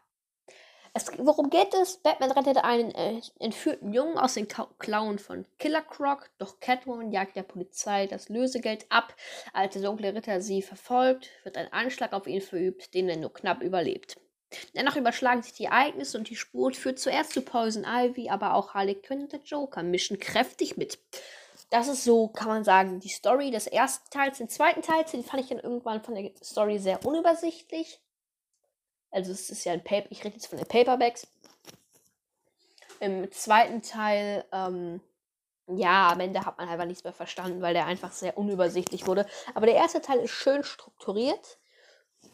Es, 0.94 1.06
worum 1.18 1.48
geht 1.48 1.72
es? 1.72 1.96
Batman 2.02 2.32
rettet 2.32 2.58
einen 2.58 2.90
äh, 2.90 3.22
entführten 3.38 3.94
Jungen 3.94 4.18
aus 4.18 4.34
den 4.34 4.46
Klauen 4.46 5.18
von 5.18 5.46
Killer 5.58 5.80
Croc, 5.80 6.28
doch 6.36 6.60
Catwoman 6.60 7.12
jagt 7.12 7.34
der 7.34 7.44
Polizei 7.44 8.06
das 8.06 8.28
Lösegeld 8.28 8.84
ab. 8.90 9.14
Als 9.54 9.72
der 9.72 9.82
dunkle 9.82 10.14
Ritter 10.14 10.42
sie 10.42 10.60
verfolgt, 10.60 11.30
wird 11.44 11.56
ein 11.56 11.72
Anschlag 11.72 12.12
auf 12.12 12.26
ihn 12.26 12.42
verübt, 12.42 12.92
den 12.92 13.08
er 13.08 13.16
nur 13.16 13.32
knapp 13.32 13.62
überlebt. 13.62 14.20
Dennoch 14.74 14.96
überschlagen 14.96 15.42
sich 15.42 15.52
die 15.52 15.64
Ereignisse 15.64 16.18
und 16.18 16.28
die 16.28 16.36
Spur 16.36 16.72
führt 16.72 16.98
zuerst 16.98 17.32
zu 17.32 17.42
Poison 17.42 17.84
Ivy, 17.84 18.30
aber 18.30 18.54
auch 18.54 18.74
Harley 18.74 18.94
Quinn 18.94 19.22
und 19.22 19.32
der 19.32 19.40
Joker 19.40 19.82
mischen 19.82 20.18
kräftig 20.18 20.76
mit. 20.76 20.98
Das 21.70 21.88
ist 21.88 22.04
so, 22.04 22.28
kann 22.28 22.48
man 22.48 22.64
sagen, 22.64 23.00
die 23.00 23.08
Story 23.08 23.50
des 23.50 23.66
ersten 23.66 24.10
Teils. 24.10 24.38
Den 24.38 24.50
zweiten 24.50 24.82
Teil, 24.82 25.04
den 25.10 25.24
fand 25.24 25.42
ich 25.42 25.48
dann 25.48 25.58
irgendwann 25.58 26.02
von 26.02 26.14
der 26.14 26.30
Story 26.42 26.78
sehr 26.78 27.04
unübersichtlich. 27.06 27.98
Also 29.10 29.32
es 29.32 29.50
ist 29.50 29.64
ja 29.64 29.72
ein 29.72 29.82
Paper, 29.84 30.08
ich 30.10 30.24
rede 30.24 30.34
jetzt 30.34 30.48
von 30.48 30.58
den 30.58 30.68
Paperbacks. 30.68 31.26
Im 33.00 33.30
zweiten 33.32 33.82
Teil, 33.82 34.44
ähm, 34.52 35.00
ja, 35.66 36.10
am 36.10 36.20
Ende 36.20 36.44
hat 36.44 36.58
man 36.58 36.68
einfach 36.68 36.84
nichts 36.84 37.04
mehr 37.04 37.12
verstanden, 37.12 37.62
weil 37.62 37.74
der 37.74 37.86
einfach 37.86 38.12
sehr 38.12 38.36
unübersichtlich 38.36 39.06
wurde. 39.06 39.26
Aber 39.54 39.66
der 39.66 39.76
erste 39.76 40.00
Teil 40.00 40.18
ist 40.18 40.30
schön 40.30 40.64
strukturiert. 40.64 41.58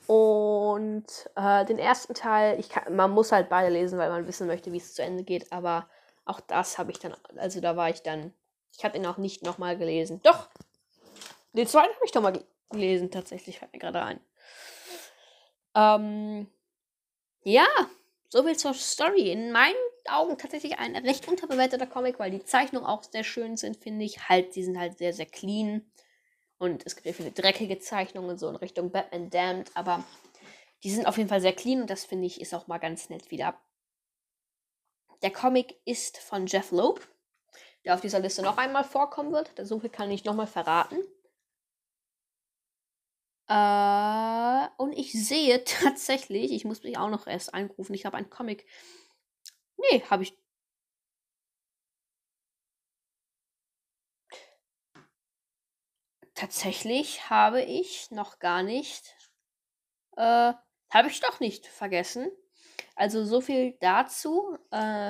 Und 0.07 1.07
äh, 1.37 1.65
den 1.67 1.79
ersten 1.79 2.15
Teil, 2.15 2.59
ich 2.59 2.71
kann, 2.71 2.97
man 2.97 3.11
muss 3.11 3.31
halt 3.31 3.49
beide 3.49 3.71
lesen, 3.71 3.99
weil 3.99 4.09
man 4.09 4.27
wissen 4.27 4.47
möchte, 4.47 4.73
wie 4.73 4.79
es 4.79 4.95
zu 4.95 5.03
Ende 5.03 5.23
geht. 5.23 5.53
Aber 5.53 5.89
auch 6.25 6.41
das 6.41 6.79
habe 6.79 6.91
ich 6.91 6.99
dann, 6.99 7.15
also 7.37 7.61
da 7.61 7.77
war 7.77 7.91
ich 7.91 8.03
dann, 8.03 8.33
ich 8.77 8.85
habe 8.85 8.97
ihn 8.97 9.07
auch 9.07 9.19
nicht 9.19 9.43
nochmal 9.43 9.77
gelesen. 9.77 10.21
Doch, 10.23 10.49
den 11.53 11.67
zweiten 11.67 11.95
habe 11.95 12.05
ich 12.05 12.13
doch 12.13 12.23
mal 12.23 12.43
gelesen, 12.71 13.11
tatsächlich, 13.11 13.59
fällt 13.59 13.73
mir 13.73 13.79
gerade 13.79 14.03
ein. 14.03 14.21
Ähm, 15.75 16.47
ja, 17.43 17.67
soviel 18.29 18.57
zur 18.57 18.75
Story. 18.75 19.31
In 19.31 19.53
meinen 19.53 19.75
Augen 20.09 20.39
tatsächlich 20.39 20.79
ein 20.79 20.97
recht 20.97 21.29
unterbewerteter 21.29 21.87
Comic, 21.87 22.19
weil 22.19 22.31
die 22.31 22.45
Zeichnungen 22.45 22.87
auch 22.87 23.03
sehr 23.03 23.25
schön 23.25 23.57
sind, 23.57 23.77
finde 23.77 24.05
ich. 24.05 24.29
Halt, 24.29 24.55
die 24.55 24.65
sind 24.65 24.79
halt 24.79 24.99
sehr, 24.99 25.13
sehr 25.13 25.27
clean. 25.27 25.91
Und 26.59 26.85
es 26.87 26.97
gibt 26.97 27.07
ja 27.07 27.13
viele 27.13 27.31
dreckige 27.31 27.79
Zeichnungen 27.79 28.37
so 28.37 28.49
in 28.49 28.57
Richtung 28.57 28.91
Batman 28.91 29.31
Damned, 29.31 29.71
aber 29.75 30.05
die 30.83 30.91
sind 30.91 31.07
auf 31.07 31.17
jeden 31.17 31.29
Fall 31.29 31.41
sehr 31.41 31.53
clean 31.53 31.81
und 31.81 31.91
das 31.91 32.05
finde 32.05 32.27
ich 32.27 32.41
ist 32.41 32.55
auch 32.55 32.67
mal 32.67 32.79
ganz 32.79 33.11
nett 33.11 33.31
wieder. 33.31 33.61
Der 35.23 35.33
Comic 35.33 35.81
ist 35.85 36.19
von 36.19 36.47
Jeff 36.47 36.71
Loeb, 36.71 37.07
der 37.85 37.95
auf 37.95 38.01
dieser 38.01 38.21
Liste 38.21 38.43
noch 38.43 38.59
einmal 38.59 38.85
vorkommen 38.85 39.33
wird. 39.33 39.53
So 39.63 39.81
viel 39.81 39.91
kann 39.91 40.11
ich 40.11 40.25
nochmal 40.25 40.47
verraten. 40.47 40.99
Äh, 43.49 44.69
und 44.77 44.93
ich 44.93 45.13
sehe 45.13 45.65
tatsächlich, 45.65 46.53
ich 46.53 46.65
muss 46.65 46.83
mich 46.83 46.99
auch 46.99 47.09
noch 47.09 47.27
erst 47.27 47.55
einrufen, 47.55 47.95
ich 47.95 48.05
habe 48.05 48.17
einen 48.17 48.31
Comic. 48.31 48.67
Nee, 49.77 50.03
habe 50.11 50.23
ich. 50.25 50.37
Tatsächlich 56.39 57.31
habe 57.31 57.63
ich 57.63 58.13
noch 58.13 58.39
gar 58.39 58.63
nicht. 58.63 59.17
Äh, 60.17 60.53
habe 60.89 61.09
ich 61.09 61.19
doch 61.19 61.41
nicht 61.41 61.67
vergessen. 61.67 62.31
Also 62.95 63.25
so 63.25 63.41
viel 63.41 63.77
dazu. 63.81 64.57
Äh, 64.71 65.09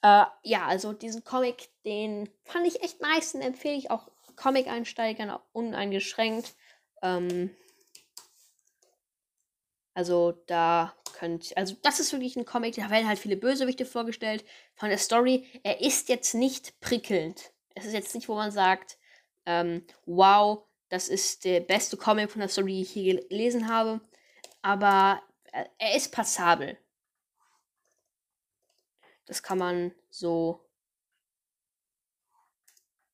äh, 0.00 0.24
ja, 0.42 0.66
also 0.66 0.94
diesen 0.94 1.22
Comic, 1.22 1.68
den 1.84 2.30
fand 2.44 2.66
ich 2.66 2.82
echt 2.82 3.02
nice, 3.02 3.32
den 3.32 3.42
empfehle 3.42 3.76
ich 3.76 3.90
auch 3.90 4.08
Comic-Einsteigern 4.36 5.38
uneingeschränkt. 5.52 6.54
Ähm, 7.02 7.54
also 9.92 10.32
da 10.46 10.94
könnt, 11.12 11.54
also 11.58 11.76
das 11.82 12.00
ist 12.00 12.10
wirklich 12.12 12.36
ein 12.36 12.46
Comic, 12.46 12.76
da 12.76 12.88
werden 12.88 13.06
halt 13.06 13.18
viele 13.18 13.36
Bösewichte 13.36 13.84
vorgestellt. 13.84 14.46
Von 14.74 14.88
der 14.88 14.96
Story, 14.96 15.46
er 15.62 15.82
ist 15.82 16.08
jetzt 16.08 16.32
nicht 16.32 16.80
prickelnd. 16.80 17.53
Es 17.74 17.84
ist 17.84 17.92
jetzt 17.92 18.14
nicht, 18.14 18.28
wo 18.28 18.34
man 18.34 18.50
sagt, 18.50 18.98
ähm, 19.46 19.86
wow, 20.06 20.64
das 20.88 21.08
ist 21.08 21.44
der 21.44 21.60
beste 21.60 21.96
Comic 21.96 22.30
von 22.30 22.40
der 22.40 22.48
Story, 22.48 22.72
die 22.74 22.82
ich 22.82 22.90
hier 22.90 23.28
gelesen 23.28 23.68
habe. 23.68 24.00
Aber 24.62 25.22
äh, 25.52 25.64
er 25.78 25.96
ist 25.96 26.12
passabel. 26.12 26.78
Das 29.26 29.42
kann 29.42 29.58
man 29.58 29.94
so 30.10 30.64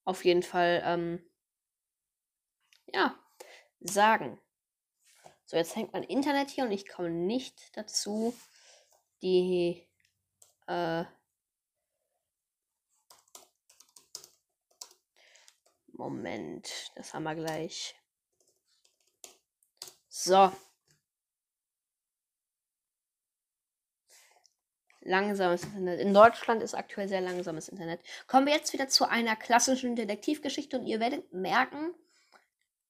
auf 0.04 0.24
jeden 0.24 0.42
Fall, 0.42 0.82
ähm, 0.84 1.24
ja, 2.92 3.18
sagen. 3.80 4.40
So, 5.44 5.56
jetzt 5.56 5.76
hängt 5.76 5.92
mein 5.92 6.02
Internet 6.02 6.50
hier 6.50 6.64
und 6.64 6.72
ich 6.72 6.88
komme 6.88 7.10
nicht 7.10 7.76
dazu, 7.76 8.34
die, 9.22 9.86
äh, 10.66 11.04
Moment, 16.00 16.92
das 16.94 17.12
haben 17.12 17.24
wir 17.24 17.34
gleich. 17.34 17.94
So. 20.08 20.50
langsames 25.02 25.64
Internet. 25.64 26.00
In 26.00 26.14
Deutschland 26.14 26.62
ist 26.62 26.74
aktuell 26.74 27.08
sehr 27.08 27.20
langsames 27.20 27.68
Internet. 27.68 28.00
Kommen 28.26 28.46
wir 28.46 28.54
jetzt 28.54 28.72
wieder 28.72 28.88
zu 28.88 29.08
einer 29.08 29.34
klassischen 29.36 29.96
Detektivgeschichte 29.96 30.78
und 30.78 30.86
ihr 30.86 31.00
werdet 31.00 31.32
merken, 31.32 31.94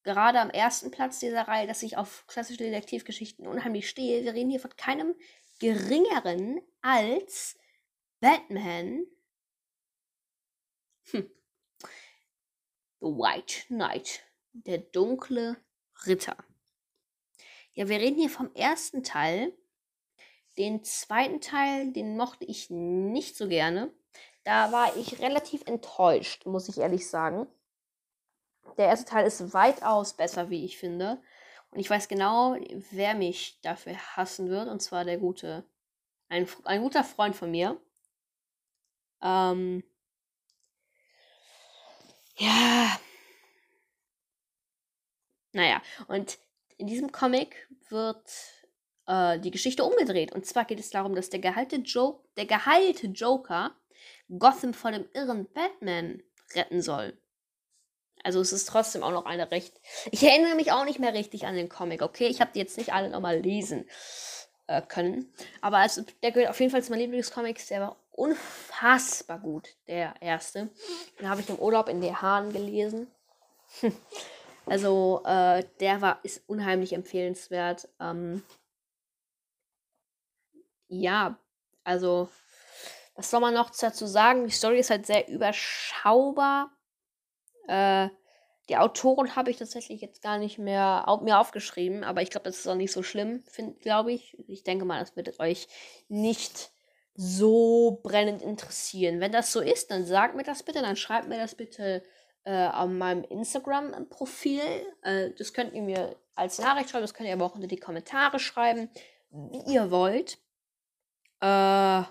gerade 0.02 0.40
am 0.40 0.50
ersten 0.50 0.90
Platz 0.90 1.18
dieser 1.20 1.48
Reihe, 1.48 1.66
dass 1.66 1.82
ich 1.82 1.96
auf 1.96 2.26
klassische 2.26 2.58
Detektivgeschichten 2.58 3.46
unheimlich 3.46 3.88
stehe. 3.88 4.24
Wir 4.24 4.34
reden 4.34 4.50
hier 4.50 4.60
von 4.60 4.74
keinem 4.76 5.14
geringeren 5.60 6.60
als 6.82 7.56
Batman. 8.20 9.04
Hm. 11.10 11.30
The 13.00 13.06
White 13.06 13.66
Knight, 13.68 14.20
der 14.52 14.78
dunkle 14.78 15.56
Ritter. 16.06 16.36
Ja, 17.72 17.88
wir 17.88 17.98
reden 17.98 18.18
hier 18.18 18.30
vom 18.30 18.54
ersten 18.54 19.02
Teil 19.02 19.52
den 20.58 20.84
zweiten 20.84 21.40
Teil, 21.40 21.92
den 21.92 22.16
mochte 22.16 22.44
ich 22.44 22.68
nicht 22.70 23.36
so 23.36 23.48
gerne. 23.48 23.92
Da 24.44 24.72
war 24.72 24.96
ich 24.96 25.20
relativ 25.20 25.62
enttäuscht, 25.66 26.44
muss 26.46 26.68
ich 26.68 26.78
ehrlich 26.78 27.08
sagen. 27.08 27.46
Der 28.76 28.86
erste 28.86 29.06
Teil 29.06 29.26
ist 29.26 29.54
weitaus 29.54 30.14
besser, 30.14 30.50
wie 30.50 30.64
ich 30.64 30.76
finde. 30.76 31.22
Und 31.70 31.78
ich 31.78 31.88
weiß 31.88 32.08
genau, 32.08 32.56
wer 32.90 33.14
mich 33.14 33.60
dafür 33.62 33.96
hassen 34.16 34.50
wird. 34.50 34.68
Und 34.68 34.80
zwar 34.80 35.04
der 35.04 35.18
gute, 35.18 35.64
ein, 36.28 36.48
ein 36.64 36.82
guter 36.82 37.04
Freund 37.04 37.36
von 37.36 37.50
mir. 37.50 37.80
Ähm, 39.22 39.82
ja. 42.40 43.00
Naja, 45.52 45.82
und 46.08 46.38
in 46.78 46.86
diesem 46.86 47.12
Comic 47.12 47.68
wird 47.88 48.30
äh, 49.06 49.38
die 49.40 49.50
Geschichte 49.50 49.84
umgedreht. 49.84 50.32
Und 50.32 50.46
zwar 50.46 50.64
geht 50.64 50.80
es 50.80 50.90
darum, 50.90 51.14
dass 51.14 51.30
der 51.30 51.40
geheilte, 51.40 51.76
jo 51.76 52.24
der 52.36 52.46
geheilte 52.46 53.08
Joker 53.08 53.74
Gotham 54.38 54.74
vor 54.74 54.92
dem 54.92 55.08
irren 55.12 55.46
Batman 55.52 56.22
retten 56.54 56.82
soll. 56.82 57.18
Also 58.22 58.40
es 58.40 58.52
ist 58.52 58.66
trotzdem 58.66 59.02
auch 59.02 59.12
noch 59.12 59.24
eine 59.24 59.50
recht. 59.50 59.80
Ich 60.10 60.22
erinnere 60.22 60.54
mich 60.54 60.72
auch 60.72 60.84
nicht 60.84 60.98
mehr 60.98 61.14
richtig 61.14 61.46
an 61.46 61.54
den 61.54 61.68
Comic, 61.68 62.02
okay? 62.02 62.26
Ich 62.26 62.40
habe 62.40 62.50
die 62.54 62.58
jetzt 62.58 62.76
nicht 62.78 62.92
alle 62.92 63.10
nochmal 63.10 63.40
lesen 63.40 63.88
äh, 64.66 64.82
können. 64.82 65.32
Aber 65.60 65.78
also, 65.78 66.02
der 66.22 66.32
gehört 66.32 66.50
auf 66.50 66.60
jeden 66.60 66.70
Fall 66.70 66.82
zu 66.82 66.90
meinen 66.90 67.00
Lieblingscomics. 67.00 67.66
Der 67.68 67.80
war 67.80 67.96
unfassbar 68.10 68.69
gut, 69.38 69.68
der 69.86 70.14
erste. 70.20 70.70
Den 71.18 71.28
habe 71.28 71.40
ich 71.40 71.48
im 71.48 71.58
Urlaub 71.58 71.88
in 71.88 72.00
der 72.00 72.22
Hahn 72.22 72.52
gelesen. 72.52 73.08
also 74.66 75.22
äh, 75.24 75.64
der 75.80 76.00
war 76.00 76.20
ist 76.22 76.48
unheimlich 76.48 76.92
empfehlenswert. 76.92 77.88
Ähm, 78.00 78.42
ja, 80.88 81.38
also, 81.84 82.28
was 83.14 83.30
soll 83.30 83.40
man 83.40 83.54
noch 83.54 83.70
dazu 83.70 84.06
sagen? 84.06 84.46
Die 84.46 84.52
Story 84.52 84.80
ist 84.80 84.90
halt 84.90 85.06
sehr 85.06 85.28
überschaubar. 85.28 86.70
Äh, 87.68 88.08
die 88.68 88.76
Autoren 88.76 89.36
habe 89.36 89.50
ich 89.50 89.56
tatsächlich 89.56 90.00
jetzt 90.00 90.22
gar 90.22 90.38
nicht 90.38 90.58
mehr 90.58 91.04
auf, 91.06 91.20
mir 91.22 91.38
aufgeschrieben, 91.38 92.04
aber 92.04 92.22
ich 92.22 92.30
glaube, 92.30 92.44
das 92.44 92.58
ist 92.58 92.66
auch 92.68 92.76
nicht 92.76 92.92
so 92.92 93.02
schlimm, 93.02 93.42
glaube 93.80 94.12
ich. 94.12 94.38
Ich 94.48 94.62
denke 94.62 94.84
mal, 94.84 95.00
das 95.00 95.16
wird 95.16 95.38
euch 95.40 95.68
nicht 96.08 96.70
so 97.14 98.00
brennend 98.02 98.42
interessieren. 98.42 99.20
Wenn 99.20 99.32
das 99.32 99.52
so 99.52 99.60
ist, 99.60 99.90
dann 99.90 100.04
sagt 100.04 100.34
mir 100.36 100.42
das 100.42 100.62
bitte, 100.62 100.80
dann 100.80 100.96
schreibt 100.96 101.28
mir 101.28 101.38
das 101.38 101.54
bitte 101.54 102.02
äh, 102.44 102.68
auf 102.68 102.88
meinem 102.88 103.24
Instagram-Profil. 103.24 104.62
Äh, 105.02 105.30
das 105.36 105.52
könnt 105.52 105.74
ihr 105.74 105.82
mir 105.82 106.16
als 106.34 106.58
Nachricht 106.58 106.90
schreiben, 106.90 107.02
das 107.02 107.14
könnt 107.14 107.28
ihr 107.28 107.34
aber 107.34 107.44
auch 107.44 107.54
unter 107.54 107.66
die 107.66 107.76
Kommentare 107.76 108.38
schreiben, 108.38 108.88
wie 109.30 109.72
ihr 109.72 109.90
wollt. 109.90 110.38
Äh, 111.40 112.04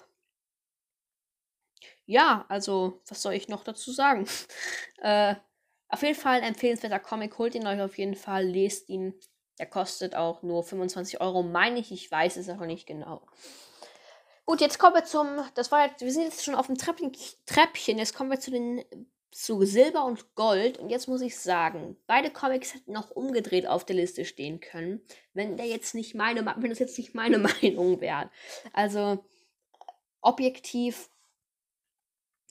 ja, 2.06 2.46
also, 2.50 3.02
was 3.08 3.22
soll 3.22 3.34
ich 3.34 3.50
noch 3.50 3.64
dazu 3.64 3.92
sagen? 3.92 4.28
äh, 5.02 5.36
auf 5.90 6.02
jeden 6.04 6.16
Fall 6.16 6.42
ein 6.42 6.44
empfehlenswerter 6.44 7.00
Comic. 7.00 7.38
Holt 7.38 7.56
ihn 7.56 7.68
euch 7.68 7.82
auf 7.82 7.98
jeden 7.98 8.16
Fall, 8.16 8.46
lest 8.46 8.90
ihn. 8.90 9.14
Der 9.60 9.66
kostet 9.66 10.16
auch 10.16 10.42
nur 10.42 10.64
25 10.64 11.20
Euro, 11.20 11.44
meine 11.44 11.80
ich. 11.80 11.92
Ich 11.92 12.10
weiß 12.10 12.38
es 12.38 12.50
aber 12.50 12.66
nicht 12.66 12.86
genau. 12.88 13.22
Gut, 14.50 14.62
jetzt 14.62 14.80
kommen 14.80 14.96
wir 14.96 15.04
zum. 15.04 15.28
Das 15.54 15.72
war 15.72 15.86
jetzt, 15.86 16.02
wir 16.02 16.12
sind 16.12 16.24
jetzt 16.24 16.44
schon 16.44 16.56
auf 16.56 16.66
dem 16.66 16.76
Treppchen, 16.76 17.12
Treppchen. 17.46 18.00
Jetzt 18.00 18.16
kommen 18.16 18.32
wir 18.32 18.40
zu 18.40 18.50
den 18.50 18.84
zu 19.30 19.64
Silber 19.64 20.06
und 20.06 20.34
Gold. 20.34 20.80
Und 20.80 20.90
jetzt 20.90 21.08
muss 21.08 21.22
ich 21.22 21.38
sagen, 21.38 21.96
beide 22.08 22.32
Comics 22.32 22.74
hätten 22.74 22.94
noch 22.94 23.12
umgedreht 23.12 23.68
auf 23.68 23.86
der 23.86 23.98
Liste 23.98 24.26
stehen 24.26 24.60
können, 24.60 25.06
wenn 25.36 25.56
der 25.56 25.68
jetzt 25.68 25.94
nicht 25.94 26.16
meine, 26.16 26.44
wenn 26.44 26.72
das 26.72 26.80
jetzt 26.80 26.98
nicht 26.98 27.14
meine 27.14 27.38
Meinung 27.62 28.02
wäre. 28.02 28.32
Also 28.74 29.24
objektiv 30.22 31.12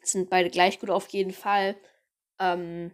sind 0.00 0.31
beide 0.31 0.50
gleich 0.50 0.78
gut 0.78 0.90
auf 0.90 1.09
jeden 1.09 1.33
Fall. 1.33 1.75
Ähm, 2.38 2.93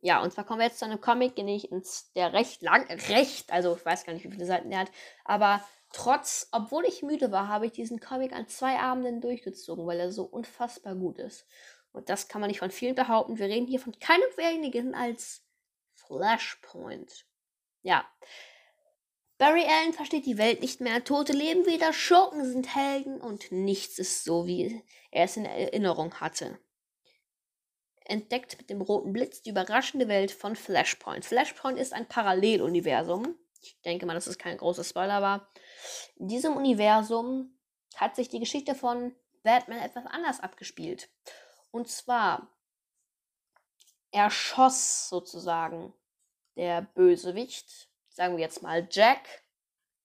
ja, 0.00 0.22
und 0.22 0.32
zwar 0.32 0.44
kommen 0.44 0.60
wir 0.60 0.66
jetzt 0.68 0.78
zu 0.78 0.86
einem 0.86 1.02
Comic, 1.02 1.36
den 1.36 1.48
ich 1.48 1.70
ins, 1.70 2.10
der 2.14 2.32
recht 2.32 2.62
lang, 2.62 2.90
recht, 3.10 3.52
also 3.52 3.76
ich 3.76 3.84
weiß 3.84 4.06
gar 4.06 4.14
nicht, 4.14 4.24
wie 4.24 4.32
viele 4.32 4.46
Seiten 4.46 4.70
der 4.70 4.78
hat, 4.78 4.90
aber 5.26 5.62
trotz, 5.94 6.48
obwohl 6.52 6.84
ich 6.84 7.02
müde 7.02 7.32
war, 7.32 7.48
habe 7.48 7.66
ich 7.66 7.72
diesen 7.72 8.00
Comic 8.00 8.32
an 8.32 8.48
zwei 8.48 8.78
Abenden 8.78 9.20
durchgezogen, 9.20 9.86
weil 9.86 10.00
er 10.00 10.12
so 10.12 10.24
unfassbar 10.24 10.94
gut 10.94 11.18
ist. 11.18 11.46
Und 11.92 12.08
das 12.08 12.28
kann 12.28 12.40
man 12.40 12.48
nicht 12.48 12.58
von 12.58 12.70
vielen 12.70 12.96
behaupten. 12.96 13.38
Wir 13.38 13.46
reden 13.46 13.68
hier 13.68 13.80
von 13.80 13.98
keinem 14.00 14.28
wenigen 14.36 14.94
als 14.94 15.42
Flashpoint. 15.94 17.24
Ja. 17.82 18.04
Barry 19.38 19.64
Allen 19.64 19.92
versteht 19.92 20.26
die 20.26 20.38
Welt 20.38 20.60
nicht 20.60 20.80
mehr. 20.80 21.04
Tote 21.04 21.32
leben 21.32 21.66
wieder, 21.66 21.92
Schurken 21.92 22.44
sind 22.44 22.74
Helden 22.74 23.20
und 23.20 23.52
nichts 23.52 23.98
ist 23.98 24.24
so, 24.24 24.46
wie 24.46 24.82
er 25.10 25.24
es 25.24 25.36
in 25.36 25.44
Erinnerung 25.44 26.14
hatte. 26.14 26.58
Entdeckt 28.04 28.58
mit 28.58 28.68
dem 28.68 28.80
roten 28.80 29.12
Blitz 29.12 29.42
die 29.42 29.50
überraschende 29.50 30.08
Welt 30.08 30.32
von 30.32 30.56
Flashpoint. 30.56 31.24
Flashpoint 31.24 31.78
ist 31.78 31.92
ein 31.92 32.06
Paralleluniversum. 32.06 33.36
Ich 33.66 33.80
denke 33.82 34.06
mal, 34.06 34.14
dass 34.14 34.26
es 34.26 34.38
kein 34.38 34.58
großer 34.58 34.84
Spoiler 34.84 35.22
war. 35.22 35.48
In 36.16 36.28
diesem 36.28 36.56
Universum 36.56 37.58
hat 37.96 38.16
sich 38.16 38.28
die 38.28 38.40
Geschichte 38.40 38.74
von 38.74 39.14
Batman 39.42 39.78
etwas 39.78 40.06
anders 40.06 40.40
abgespielt. 40.40 41.08
Und 41.70 41.88
zwar 41.88 42.48
erschoss 44.10 45.08
sozusagen 45.08 45.92
der 46.56 46.82
Bösewicht, 46.82 47.88
sagen 48.08 48.36
wir 48.36 48.44
jetzt 48.44 48.62
mal 48.62 48.86
Jack, 48.90 49.42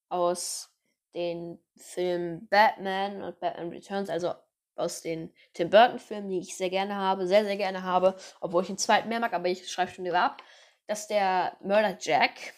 aus 0.09 0.75
den 1.13 1.59
Filmen 1.77 2.47
Batman 2.49 3.21
und 3.21 3.39
Batman 3.39 3.69
Returns, 3.69 4.09
also 4.09 4.33
aus 4.75 5.01
den 5.01 5.33
Tim 5.53 5.69
Burton-Filmen, 5.69 6.29
die 6.29 6.39
ich 6.39 6.55
sehr 6.55 6.69
gerne 6.69 6.95
habe, 6.95 7.27
sehr, 7.27 7.43
sehr 7.43 7.57
gerne 7.57 7.83
habe, 7.83 8.15
obwohl 8.39 8.63
ich 8.63 8.67
den 8.67 8.77
zweiten 8.77 9.09
mehr 9.09 9.19
mag, 9.19 9.33
aber 9.33 9.47
ich 9.47 9.69
schreibe 9.69 9.91
schon 9.91 10.05
lieber 10.05 10.21
ab, 10.21 10.41
dass 10.87 11.07
der 11.07 11.57
Mörder 11.61 11.97
Jack 11.99 12.53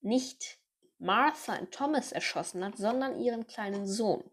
nicht 0.00 0.58
Martha 0.98 1.56
und 1.56 1.72
Thomas 1.72 2.12
erschossen 2.12 2.64
hat, 2.64 2.76
sondern 2.76 3.20
ihren 3.20 3.46
kleinen 3.46 3.86
Sohn. 3.86 4.24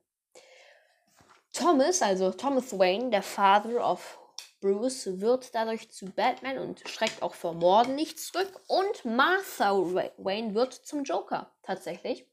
Thomas, 1.54 2.02
also 2.02 2.32
Thomas 2.32 2.78
Wayne, 2.78 3.12
der 3.12 3.24
Father 3.24 3.90
of 3.90 4.20
Bruce, 4.60 5.22
wird 5.22 5.54
dadurch 5.56 5.90
zu 5.92 6.06
Batman 6.06 6.58
und 6.58 6.82
schreckt 6.88 7.22
auch 7.22 7.34
vor 7.34 7.54
Morden 7.54 7.96
nicht 7.96 8.20
zurück. 8.20 8.62
Und 8.68 9.06
Martha 9.06 9.72
Wayne 10.18 10.54
wird 10.54 10.74
zum 10.74 11.04
Joker, 11.04 11.52
tatsächlich. 11.64 12.28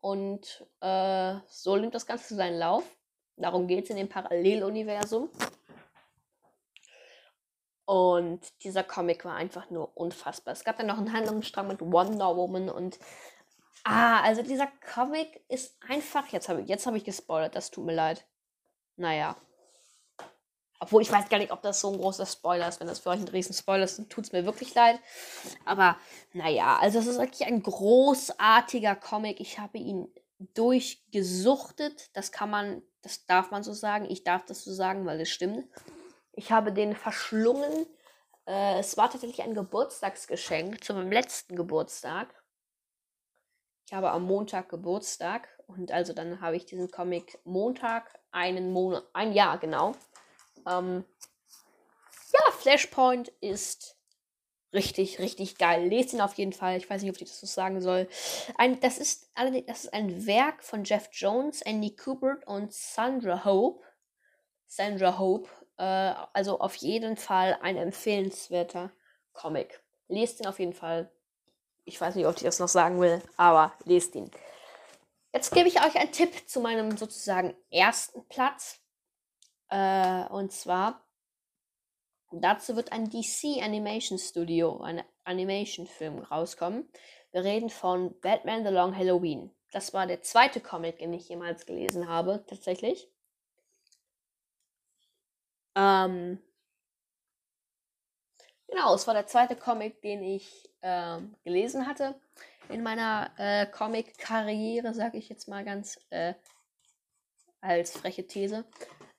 Und 0.00 0.66
äh, 0.80 1.36
so 1.48 1.76
nimmt 1.76 1.94
das 1.94 2.06
Ganze 2.06 2.34
seinen 2.34 2.58
Lauf. 2.58 2.84
Darum 3.36 3.66
geht 3.66 3.84
es 3.84 3.90
in 3.90 3.96
dem 3.96 4.08
Paralleluniversum. 4.08 5.30
Und 7.88 8.40
dieser 8.64 8.84
Comic 8.84 9.24
war 9.24 9.34
einfach 9.34 9.70
nur 9.70 9.96
unfassbar. 9.96 10.52
Es 10.52 10.62
gab 10.62 10.76
dann 10.76 10.88
noch 10.88 10.98
einen 10.98 11.14
Handlungsstrang 11.14 11.68
mit 11.68 11.80
Wonder 11.80 12.36
Woman 12.36 12.68
und 12.68 12.98
Ah, 13.82 14.20
also 14.20 14.42
dieser 14.42 14.68
Comic 14.92 15.42
ist 15.48 15.74
einfach. 15.88 16.28
Jetzt 16.28 16.50
habe 16.50 16.60
ich, 16.60 16.70
hab 16.70 16.94
ich 16.94 17.04
gespoilert, 17.04 17.54
das 17.54 17.70
tut 17.70 17.86
mir 17.86 17.94
leid. 17.94 18.26
Naja. 18.96 19.36
Obwohl 20.78 21.00
ich 21.00 21.10
weiß 21.10 21.30
gar 21.30 21.38
nicht, 21.38 21.50
ob 21.50 21.62
das 21.62 21.80
so 21.80 21.90
ein 21.90 21.96
großer 21.96 22.26
Spoiler 22.26 22.68
ist. 22.68 22.78
Wenn 22.78 22.88
das 22.88 22.98
für 22.98 23.08
euch 23.08 23.20
ein 23.20 23.28
riesen 23.28 23.54
Spoiler 23.54 23.84
ist, 23.84 23.98
dann 23.98 24.10
tut 24.10 24.24
es 24.24 24.32
mir 24.32 24.44
wirklich 24.44 24.74
leid. 24.74 25.00
Aber 25.64 25.96
naja, 26.34 26.76
also 26.82 26.98
es 26.98 27.06
ist 27.06 27.18
wirklich 27.18 27.46
ein 27.46 27.62
großartiger 27.62 28.96
Comic. 28.96 29.40
Ich 29.40 29.58
habe 29.58 29.78
ihn 29.78 30.12
durchgesuchtet. 30.52 32.10
Das 32.12 32.32
kann 32.32 32.50
man, 32.50 32.82
das 33.00 33.24
darf 33.24 33.50
man 33.50 33.62
so 33.62 33.72
sagen. 33.72 34.04
Ich 34.10 34.24
darf 34.24 34.44
das 34.44 34.62
so 34.62 34.74
sagen, 34.74 35.06
weil 35.06 35.22
es 35.22 35.30
stimmt. 35.30 35.66
Ich 36.38 36.52
habe 36.52 36.72
den 36.72 36.94
verschlungen. 36.94 37.84
Äh, 38.46 38.78
es 38.78 38.96
war 38.96 39.10
tatsächlich 39.10 39.42
ein 39.42 39.54
Geburtstagsgeschenk 39.54 40.84
zu 40.84 40.94
meinem 40.94 41.10
letzten 41.10 41.56
Geburtstag. 41.56 42.32
Ich 43.84 43.92
habe 43.92 44.12
am 44.12 44.22
Montag 44.22 44.68
Geburtstag 44.68 45.48
und 45.66 45.90
also 45.90 46.12
dann 46.12 46.40
habe 46.40 46.54
ich 46.54 46.64
diesen 46.64 46.92
Comic 46.92 47.40
Montag 47.42 48.20
einen 48.30 48.72
Monat, 48.72 49.02
ein 49.14 49.32
Jahr 49.32 49.58
genau. 49.58 49.96
Ähm, 50.64 51.04
ja, 52.32 52.52
Flashpoint 52.52 53.32
ist 53.40 53.96
richtig, 54.72 55.18
richtig 55.18 55.58
geil. 55.58 55.88
Lest 55.88 56.12
ihn 56.12 56.20
auf 56.20 56.34
jeden 56.34 56.52
Fall. 56.52 56.76
Ich 56.76 56.88
weiß 56.88 57.02
nicht, 57.02 57.10
ob 57.10 57.20
ich 57.20 57.26
das 57.26 57.40
so 57.40 57.48
sagen 57.48 57.80
soll. 57.80 58.08
Ein, 58.56 58.78
das, 58.78 58.98
ist, 58.98 59.28
das 59.66 59.84
ist 59.84 59.92
ein 59.92 60.24
Werk 60.24 60.62
von 60.62 60.84
Jeff 60.84 61.08
Jones, 61.10 61.62
Andy 61.62 61.96
Kubert 61.96 62.46
und 62.46 62.72
Sandra 62.72 63.44
Hope. 63.44 63.84
Sandra 64.68 65.18
Hope. 65.18 65.48
Äh, 65.78 66.14
also 66.32 66.58
auf 66.60 66.74
jeden 66.76 67.16
Fall 67.16 67.58
ein 67.62 67.76
empfehlenswerter 67.76 68.90
Comic. 69.32 69.82
Lest 70.08 70.40
ihn 70.40 70.46
auf 70.46 70.58
jeden 70.58 70.74
Fall. 70.74 71.10
Ich 71.84 72.00
weiß 72.00 72.16
nicht, 72.16 72.26
ob 72.26 72.36
ich 72.36 72.42
das 72.42 72.58
noch 72.58 72.68
sagen 72.68 73.00
will, 73.00 73.22
aber 73.36 73.72
lest 73.84 74.14
ihn. 74.14 74.30
Jetzt 75.32 75.52
gebe 75.52 75.68
ich 75.68 75.80
euch 75.80 75.96
einen 75.96 76.12
Tipp 76.12 76.48
zu 76.48 76.60
meinem 76.60 76.96
sozusagen 76.96 77.56
ersten 77.70 78.26
Platz. 78.28 78.80
Äh, 79.70 80.24
und 80.26 80.52
zwar, 80.52 81.04
dazu 82.32 82.76
wird 82.76 82.92
ein 82.92 83.08
DC 83.08 83.62
Animation 83.62 84.18
Studio, 84.18 84.80
ein 84.80 85.02
Animation-Film 85.24 86.20
rauskommen. 86.20 86.90
Wir 87.30 87.44
reden 87.44 87.68
von 87.68 88.18
Batman 88.20 88.64
The 88.64 88.72
Long 88.72 88.96
Halloween. 88.96 89.54
Das 89.72 89.92
war 89.92 90.06
der 90.06 90.22
zweite 90.22 90.60
Comic, 90.60 90.98
den 90.98 91.12
ich 91.12 91.28
jemals 91.28 91.66
gelesen 91.66 92.08
habe, 92.08 92.44
tatsächlich. 92.48 93.10
Ähm, 95.78 96.40
genau, 98.66 98.94
es 98.94 99.06
war 99.06 99.14
der 99.14 99.28
zweite 99.28 99.54
Comic, 99.54 100.02
den 100.02 100.24
ich 100.24 100.68
äh, 100.80 101.20
gelesen 101.44 101.86
hatte 101.86 102.20
in 102.68 102.82
meiner 102.82 103.30
äh, 103.36 103.66
Comic-Karriere, 103.66 104.92
sage 104.92 105.18
ich 105.18 105.28
jetzt 105.28 105.46
mal 105.48 105.64
ganz 105.64 105.98
äh, 106.10 106.34
als 107.60 107.92
freche 107.92 108.26
These. 108.26 108.64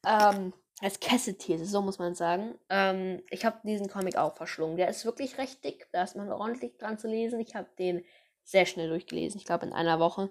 Ähm, 0.06 0.54
als 0.82 1.00
Kessel-These, 1.00 1.66
so 1.66 1.82
muss 1.82 2.00
man 2.00 2.16
sagen. 2.16 2.58
Ähm, 2.70 3.24
ich 3.30 3.46
habe 3.46 3.60
diesen 3.64 3.90
Comic 3.90 4.18
auch 4.18 4.36
verschlungen. 4.36 4.78
Der 4.78 4.90
ist 4.90 5.06
wirklich 5.06 5.38
recht 5.38 5.64
dick. 5.64 5.90
Da 5.92 6.04
ist 6.04 6.16
man 6.16 6.32
ordentlich 6.32 6.78
dran 6.78 6.98
zu 6.98 7.08
lesen. 7.08 7.40
Ich 7.40 7.56
habe 7.56 7.68
den 7.78 8.06
sehr 8.44 8.66
schnell 8.66 8.90
durchgelesen. 8.90 9.40
Ich 9.40 9.46
glaube 9.46 9.66
in 9.66 9.74
einer 9.74 10.00
Woche. 10.00 10.30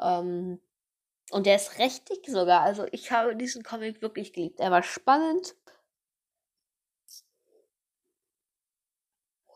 Ähm, 0.00 0.60
und 1.30 1.46
der 1.46 1.56
ist 1.56 1.78
recht 1.78 2.08
dick 2.08 2.26
sogar. 2.28 2.62
Also 2.62 2.86
ich 2.92 3.10
habe 3.10 3.36
diesen 3.36 3.62
Comic 3.62 4.02
wirklich 4.02 4.32
geliebt. 4.32 4.60
Er 4.60 4.70
war 4.70 4.82
spannend. 4.82 5.54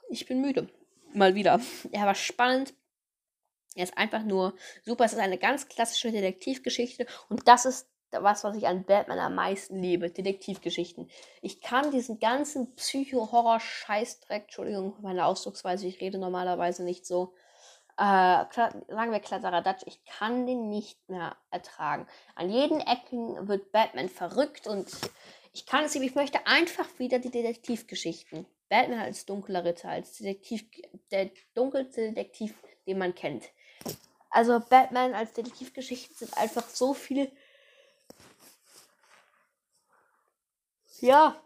Ich 0.09 0.27
bin 0.27 0.41
müde. 0.41 0.69
Mal 1.15 1.35
wieder. 1.35 1.61
Er 1.93 2.07
war 2.07 2.15
spannend. 2.15 2.75
Er 3.77 3.85
ist 3.85 3.97
einfach 3.97 4.25
nur 4.25 4.55
super. 4.85 5.05
Es 5.05 5.13
ist 5.13 5.21
eine 5.21 5.39
ganz 5.39 5.69
klassische 5.69 6.11
Detektivgeschichte. 6.11 7.07
Und 7.29 7.47
das 7.47 7.65
ist 7.65 7.89
was, 8.11 8.43
was 8.43 8.57
ich 8.57 8.67
an 8.67 8.85
Batman 8.85 9.21
am 9.21 9.37
meisten 9.37 9.81
liebe. 9.81 10.11
Detektivgeschichten. 10.11 11.09
Ich 11.43 11.61
kann 11.61 11.93
diesen 11.93 12.19
ganzen 12.19 12.75
Psycho-Horror-Scheißdreck, 12.75 14.45
Entschuldigung 14.45 14.95
für 14.95 15.03
meine 15.03 15.25
Ausdrucksweise, 15.25 15.87
ich 15.87 16.01
rede 16.01 16.19
normalerweise 16.19 16.83
nicht 16.83 17.07
so. 17.07 17.33
Äh, 18.01 18.47
sagen 18.55 19.13
wir 19.13 19.21
Kladderadatsch, 19.21 19.83
ich 19.85 20.03
kann 20.07 20.47
den 20.47 20.71
nicht 20.71 21.07
mehr 21.11 21.37
ertragen. 21.51 22.07
An 22.35 22.49
jeden 22.49 22.81
Ecken 22.81 23.47
wird 23.47 23.73
Batman 23.73 24.09
verrückt 24.09 24.67
und 24.67 24.91
ich 25.53 25.67
kann 25.67 25.85
es 25.85 25.95
ihm, 25.95 26.03
ich 26.03 26.15
möchte 26.15 26.47
einfach 26.47 26.87
wieder 26.99 27.19
die 27.19 27.31
Detektivgeschichten. 27.31 28.47
Batman 28.71 29.01
als 29.01 29.27
dunkler 29.27 29.67
Ritter, 29.67 29.91
als 29.91 30.17
Detektiv, 30.17 30.65
der 31.11 31.29
dunkelste 31.53 32.09
Detektiv, 32.09 32.55
den 32.87 32.97
man 32.97 33.15
kennt. 33.15 33.51
Also 34.31 34.61
Batman 34.61 35.13
als 35.13 35.35
Detektivgeschichten 35.35 36.17
sind 36.17 36.39
einfach 36.39 36.67
so 36.71 36.95
viel. 36.95 37.31
Ja, 41.01 41.39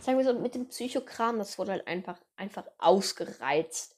sagen 0.00 0.18
wir 0.18 0.24
so, 0.26 0.38
mit 0.38 0.54
dem 0.54 0.68
Psychokram, 0.68 1.38
das 1.38 1.58
wurde 1.58 1.72
halt 1.72 1.86
einfach, 1.86 2.20
einfach 2.36 2.66
ausgereizt. 2.76 3.95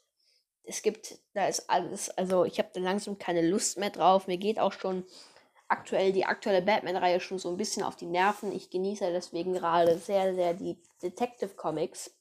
Es 0.68 0.82
gibt, 0.82 1.18
da 1.34 1.48
ist 1.48 1.70
alles, 1.70 2.10
also 2.10 2.44
ich 2.44 2.58
habe 2.58 2.68
da 2.72 2.80
langsam 2.80 3.18
keine 3.18 3.46
Lust 3.46 3.78
mehr 3.78 3.90
drauf. 3.90 4.26
Mir 4.26 4.36
geht 4.36 4.58
auch 4.58 4.72
schon 4.72 5.04
aktuell 5.66 6.12
die 6.12 6.26
aktuelle 6.26 6.62
Batman-Reihe 6.62 7.20
schon 7.20 7.38
so 7.38 7.50
ein 7.50 7.56
bisschen 7.56 7.82
auf 7.82 7.96
die 7.96 8.06
Nerven. 8.06 8.52
Ich 8.52 8.70
genieße 8.70 9.10
deswegen 9.10 9.54
gerade 9.54 9.98
sehr, 9.98 10.34
sehr 10.34 10.54
die 10.54 10.80
Detective 11.02 11.54
Comics 11.54 12.14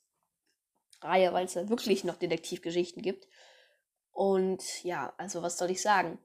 Reihe, 1.02 1.32
weil 1.34 1.46
es 1.46 1.54
da 1.54 1.70
wirklich 1.70 2.04
noch 2.04 2.16
Detektivgeschichten 2.16 3.04
gibt. 3.04 3.28
Und 4.12 4.84
ja, 4.84 5.14
also 5.18 5.42
was 5.44 5.58
soll 5.58 5.70
ich 5.70 5.82
sagen? 5.82 6.18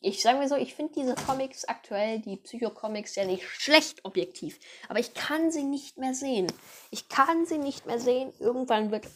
Ich 0.00 0.22
sage 0.22 0.38
mir 0.38 0.48
so, 0.48 0.56
ich 0.56 0.74
finde 0.74 0.92
diese 0.94 1.14
Comics 1.14 1.64
aktuell, 1.64 2.20
die 2.20 2.36
Psycho-Comics, 2.36 3.14
ja 3.14 3.24
nicht 3.24 3.44
schlecht 3.48 4.04
objektiv. 4.04 4.58
Aber 4.88 4.98
ich 4.98 5.14
kann 5.14 5.50
sie 5.50 5.64
nicht 5.64 5.96
mehr 5.98 6.14
sehen. 6.14 6.46
Ich 6.90 7.08
kann 7.08 7.46
sie 7.46 7.58
nicht 7.58 7.86
mehr 7.86 7.98
sehen. 7.98 8.32
Irgendwann 8.38 8.90
wird. 8.90 9.06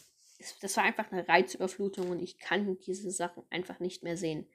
Das 0.61 0.77
war 0.77 0.83
einfach 0.83 1.11
eine 1.11 1.27
Reizüberflutung 1.27 2.09
und 2.09 2.21
ich 2.21 2.37
kann 2.39 2.77
diese 2.79 3.11
Sachen 3.11 3.43
einfach 3.49 3.79
nicht 3.79 4.03
mehr 4.03 4.17
sehen 4.17 4.49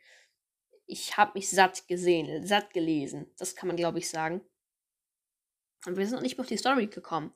ich 0.86 1.16
habe 1.16 1.32
mich 1.34 1.48
satt 1.50 1.86
gesehen, 1.88 2.46
satt 2.46 2.72
gelesen. 2.72 3.30
Das 3.38 3.56
kann 3.56 3.68
man, 3.68 3.76
glaube 3.76 3.98
ich, 3.98 4.08
sagen. 4.08 4.42
Und 5.86 5.96
wir 5.96 6.06
sind 6.06 6.16
noch 6.16 6.22
nicht 6.22 6.36
mehr 6.36 6.44
auf 6.44 6.48
die 6.48 6.56
Story 6.56 6.86
gekommen. 6.86 7.32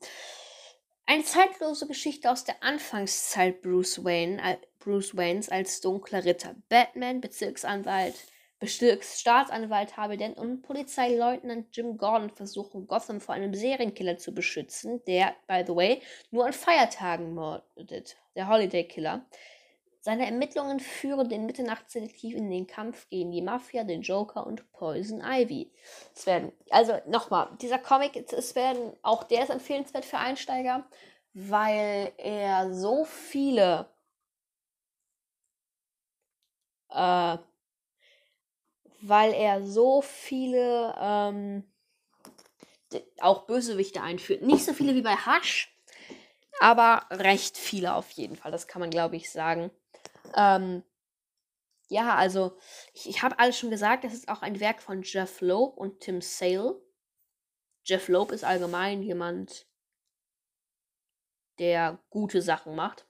Eine 1.07 1.25
zeitlose 1.25 1.87
Geschichte 1.87 2.31
aus 2.31 2.45
der 2.45 2.63
Anfangszeit 2.63 3.63
Bruce 3.63 4.05
Wayne, 4.05 4.61
Bruce 4.79 5.17
Waynes 5.17 5.49
als 5.49 5.81
dunkler 5.81 6.25
Ritter. 6.25 6.55
Batman, 6.69 7.21
Bezirksanwalt, 7.21 8.15
Bezirksstaatsanwalt 8.59 9.94
Dent 10.18 10.37
und 10.37 10.62
Polizeileutnant 10.62 11.77
Jim 11.77 11.97
Gordon 11.97 12.31
versuchen 12.31 12.88
Gotham 12.88 13.21
vor 13.21 13.35
einem 13.35 13.55
Serienkiller 13.55 14.18
zu 14.18 14.35
beschützen, 14.35 15.03
der, 15.07 15.37
by 15.47 15.62
the 15.66 15.75
way, 15.75 16.03
nur 16.31 16.47
an 16.47 16.53
Feiertagen 16.53 17.35
mordet. 17.35 18.16
Der 18.35 18.49
Holiday 18.49 18.85
Killer. 18.85 19.27
Seine 20.01 20.27
Ermittlungen 20.27 20.81
führen 20.81 21.29
den 21.29 21.47
Mitternachtsdetektiv 21.47 22.35
in 22.35 22.51
den 22.51 22.66
Kampf 22.66 23.09
gegen 23.11 23.31
die 23.31 23.42
Mafia, 23.42 23.85
den 23.85 24.03
Joker 24.03 24.47
und 24.47 24.71
Poison 24.73 25.21
Ivy. 25.21 25.73
Es 26.14 26.27
werden, 26.27 26.53
also 26.71 26.94
nochmal, 27.07 27.51
dieser 27.61 27.79
Comic, 27.79 28.16
es 28.16 28.55
werden, 28.55 28.92
auch 29.03 29.25
der 29.25 29.42
ist 29.42 29.51
empfehlenswert 29.51 30.05
für 30.05 30.18
Einsteiger, 30.18 30.88
weil 31.35 32.12
er 32.16 32.73
so 32.73 33.05
viele 33.05 33.90
äh, 36.90 37.38
weil 39.01 39.33
er 39.33 39.65
so 39.65 40.03
viele 40.03 40.95
ähm, 40.99 41.65
auch 43.21 43.47
Bösewichte 43.47 44.03
einführt. 44.03 44.43
Nicht 44.43 44.65
so 44.65 44.73
viele 44.73 44.95
wie 44.95 45.03
bei 45.03 45.15
Hush, 45.15 45.75
aber 46.61 47.07
recht 47.11 47.57
viele 47.57 47.95
auf 47.95 48.11
jeden 48.11 48.37
Fall. 48.37 48.51
Das 48.51 48.67
kann 48.67 48.81
man, 48.81 48.91
glaube 48.91 49.17
ich, 49.17 49.31
sagen. 49.31 49.71
Ähm, 50.37 50.83
ja, 51.89 52.15
also 52.17 52.59
ich, 52.93 53.09
ich 53.09 53.23
habe 53.23 53.39
alles 53.39 53.59
schon 53.59 53.71
gesagt, 53.71 54.05
das 54.05 54.13
ist 54.13 54.29
auch 54.29 54.43
ein 54.43 54.61
Werk 54.61 54.83
von 54.83 55.03
Jeff 55.03 55.41
Loeb 55.41 55.77
und 55.77 56.01
Tim 56.01 56.21
Sale. 56.21 56.81
Jeff 57.85 58.09
Loeb 58.09 58.33
ist 58.33 58.45
allgemein 58.45 59.03
jemand, 59.03 59.67
der 61.59 61.99
gute 62.11 62.43
Sachen 62.43 62.75
macht. 62.75 63.08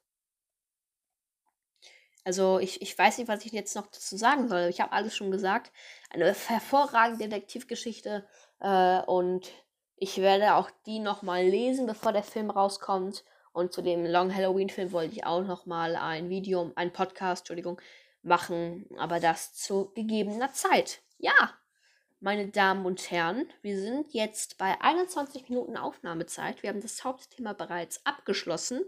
Also 2.28 2.58
ich, 2.58 2.82
ich 2.82 2.98
weiß 2.98 3.16
nicht, 3.16 3.28
was 3.28 3.46
ich 3.46 3.52
jetzt 3.52 3.74
noch 3.74 3.86
dazu 3.86 4.18
sagen 4.18 4.48
soll. 4.48 4.68
Ich 4.68 4.82
habe 4.82 4.92
alles 4.92 5.16
schon 5.16 5.30
gesagt. 5.30 5.72
Eine 6.10 6.26
hervorragende 6.34 7.26
Detektivgeschichte 7.26 8.28
äh, 8.60 9.00
und 9.00 9.50
ich 9.96 10.18
werde 10.18 10.56
auch 10.56 10.70
die 10.84 10.98
nochmal 10.98 11.42
lesen, 11.42 11.86
bevor 11.86 12.12
der 12.12 12.22
Film 12.22 12.50
rauskommt. 12.50 13.24
Und 13.54 13.72
zu 13.72 13.80
dem 13.80 14.04
Long 14.04 14.34
Halloween 14.34 14.68
Film 14.68 14.92
wollte 14.92 15.14
ich 15.14 15.24
auch 15.24 15.42
noch 15.42 15.64
mal 15.64 15.96
ein 15.96 16.28
Video, 16.28 16.70
ein 16.74 16.92
Podcast, 16.92 17.44
Entschuldigung, 17.44 17.80
machen, 18.20 18.84
aber 18.98 19.20
das 19.20 19.54
zu 19.54 19.90
gegebener 19.94 20.52
Zeit. 20.52 21.00
Ja, 21.16 21.54
meine 22.20 22.48
Damen 22.48 22.84
und 22.84 23.10
Herren, 23.10 23.48
wir 23.62 23.80
sind 23.80 24.12
jetzt 24.12 24.58
bei 24.58 24.78
21 24.82 25.48
Minuten 25.48 25.78
Aufnahmezeit. 25.78 26.62
Wir 26.62 26.68
haben 26.68 26.82
das 26.82 27.04
Hauptthema 27.04 27.54
bereits 27.54 28.04
abgeschlossen. 28.04 28.84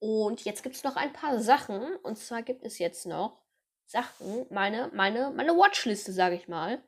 Und 0.00 0.44
jetzt 0.44 0.62
gibt 0.62 0.74
es 0.74 0.82
noch 0.82 0.96
ein 0.96 1.12
paar 1.12 1.40
Sachen. 1.40 1.96
Und 1.96 2.16
zwar 2.18 2.42
gibt 2.42 2.64
es 2.64 2.78
jetzt 2.78 3.06
noch 3.06 3.38
Sachen, 3.86 4.46
meine, 4.50 4.90
meine, 4.94 5.30
meine 5.30 5.56
Watchliste, 5.56 6.12
sage 6.12 6.36
ich 6.36 6.48
mal, 6.48 6.82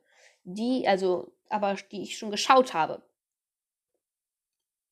die, 0.44 0.88
also, 0.88 1.33
aber 1.48 1.75
die 1.75 2.03
ich 2.03 2.18
schon 2.18 2.31
geschaut 2.31 2.75
habe. 2.75 3.03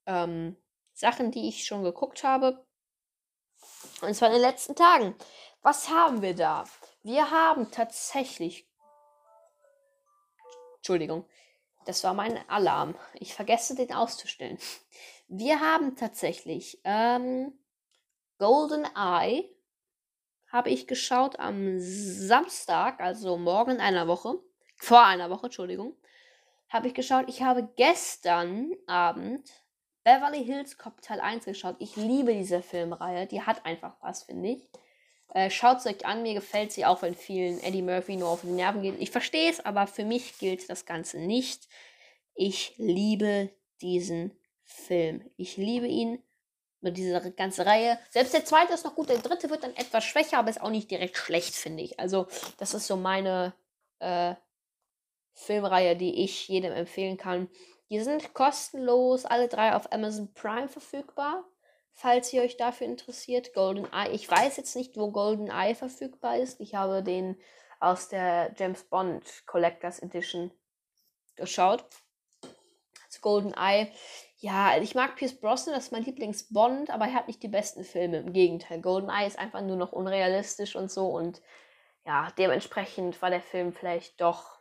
Ähm, 0.06 0.56
Sachen, 0.92 1.30
die 1.30 1.48
ich 1.48 1.64
schon 1.64 1.82
geguckt 1.82 2.22
habe. 2.22 2.66
Und 4.02 4.14
zwar 4.14 4.28
in 4.28 4.34
den 4.34 4.42
letzten 4.42 4.76
Tagen. 4.76 5.14
Was 5.62 5.88
haben 5.88 6.20
wir 6.20 6.34
da? 6.34 6.64
Wir 7.02 7.30
haben 7.30 7.70
tatsächlich. 7.70 8.66
Entschuldigung, 10.76 11.26
das 11.86 12.04
war 12.04 12.14
mein 12.14 12.38
Alarm. 12.48 12.96
Ich 13.14 13.34
vergesse 13.34 13.74
den 13.74 13.92
auszustellen. 13.92 14.58
Wir 15.28 15.60
haben 15.60 15.96
tatsächlich 15.96 16.80
ähm, 16.84 17.58
Golden 18.40 18.86
Eye 18.96 19.44
habe 20.50 20.70
ich 20.70 20.86
geschaut 20.86 21.38
am 21.38 21.78
Samstag, 21.78 22.98
also 22.98 23.36
morgen 23.36 23.72
in 23.72 23.80
einer 23.80 24.08
Woche, 24.08 24.40
vor 24.78 25.04
einer 25.04 25.28
Woche, 25.28 25.46
Entschuldigung, 25.46 25.94
habe 26.70 26.88
ich 26.88 26.94
geschaut. 26.94 27.26
Ich 27.28 27.42
habe 27.42 27.68
gestern 27.76 28.72
Abend 28.86 29.46
Beverly 30.04 30.42
Hills 30.42 30.78
Cop 30.78 31.02
Teil 31.02 31.20
1 31.20 31.44
geschaut. 31.44 31.76
Ich 31.80 31.96
liebe 31.96 32.32
diese 32.32 32.62
Filmreihe. 32.62 33.26
Die 33.26 33.42
hat 33.42 33.66
einfach 33.66 33.96
was, 34.00 34.22
finde 34.22 34.48
ich. 34.52 34.70
Äh, 35.34 35.50
Schaut 35.50 35.78
es 35.78 35.86
euch 35.86 36.06
an. 36.06 36.22
Mir 36.22 36.32
gefällt 36.32 36.72
sie 36.72 36.86
auch, 36.86 37.02
wenn 37.02 37.14
vielen 37.14 37.62
Eddie 37.62 37.82
Murphy 37.82 38.16
nur 38.16 38.30
auf 38.30 38.40
die 38.40 38.46
Nerven 38.48 38.80
geht. 38.80 38.98
Ich 39.00 39.10
verstehe 39.10 39.50
es, 39.50 39.60
aber 39.60 39.86
für 39.86 40.06
mich 40.06 40.38
gilt 40.38 40.70
das 40.70 40.86
Ganze 40.86 41.18
nicht. 41.18 41.68
Ich 42.34 42.72
liebe 42.78 43.50
diesen 43.82 44.32
Film. 44.64 45.30
Ich 45.36 45.58
liebe 45.58 45.86
ihn. 45.86 46.22
Mit 46.82 46.96
dieser 46.96 47.20
ganzen 47.32 47.62
Reihe. 47.62 47.98
Selbst 48.08 48.32
der 48.32 48.46
zweite 48.46 48.72
ist 48.72 48.84
noch 48.84 48.94
gut. 48.94 49.10
Der 49.10 49.18
dritte 49.18 49.50
wird 49.50 49.62
dann 49.62 49.76
etwas 49.76 50.04
schwächer, 50.04 50.38
aber 50.38 50.48
ist 50.48 50.62
auch 50.62 50.70
nicht 50.70 50.90
direkt 50.90 51.16
schlecht, 51.16 51.54
finde 51.54 51.82
ich. 51.82 52.00
Also, 52.00 52.26
das 52.56 52.72
ist 52.72 52.86
so 52.86 52.96
meine 52.96 53.52
äh, 53.98 54.34
Filmreihe, 55.34 55.96
die 55.96 56.24
ich 56.24 56.48
jedem 56.48 56.72
empfehlen 56.72 57.18
kann. 57.18 57.50
Die 57.90 58.00
sind 58.00 58.34
kostenlos 58.34 59.24
alle 59.24 59.48
drei 59.48 59.74
auf 59.74 59.92
Amazon 59.92 60.32
Prime 60.32 60.68
verfügbar. 60.68 61.44
Falls 61.92 62.32
ihr 62.32 62.42
euch 62.42 62.56
dafür 62.56 62.86
interessiert, 62.86 63.52
Golden 63.52 63.84
Eye. 63.92 64.12
Ich 64.12 64.30
weiß 64.30 64.56
jetzt 64.56 64.76
nicht, 64.76 64.96
wo 64.96 65.10
Golden 65.10 65.48
Eye 65.48 65.74
verfügbar 65.74 66.38
ist. 66.38 66.60
Ich 66.60 66.74
habe 66.74 67.02
den 67.02 67.36
aus 67.80 68.08
der 68.08 68.54
James 68.56 68.84
Bond 68.84 69.46
Collectors 69.46 69.98
Edition 69.98 70.50
geschaut. 71.36 71.84
Golden 73.20 73.54
Eye. 73.54 73.90
Ja, 74.38 74.78
ich 74.78 74.94
mag 74.94 75.16
Pierce 75.16 75.38
Brosnan, 75.38 75.74
das 75.74 75.84
ist 75.86 75.92
mein 75.92 76.04
Lieblings-Bond, 76.04 76.90
aber 76.90 77.06
er 77.06 77.14
hat 77.14 77.28
nicht 77.28 77.42
die 77.42 77.48
besten 77.48 77.84
Filme. 77.84 78.18
Im 78.18 78.32
Gegenteil, 78.32 78.80
Golden 78.80 79.10
Eye 79.10 79.26
ist 79.26 79.38
einfach 79.38 79.60
nur 79.60 79.76
noch 79.76 79.92
unrealistisch 79.92 80.76
und 80.76 80.90
so 80.90 81.08
und 81.08 81.42
ja, 82.06 82.32
dementsprechend 82.38 83.20
war 83.20 83.30
der 83.30 83.42
Film 83.42 83.72
vielleicht 83.72 84.20
doch 84.20 84.60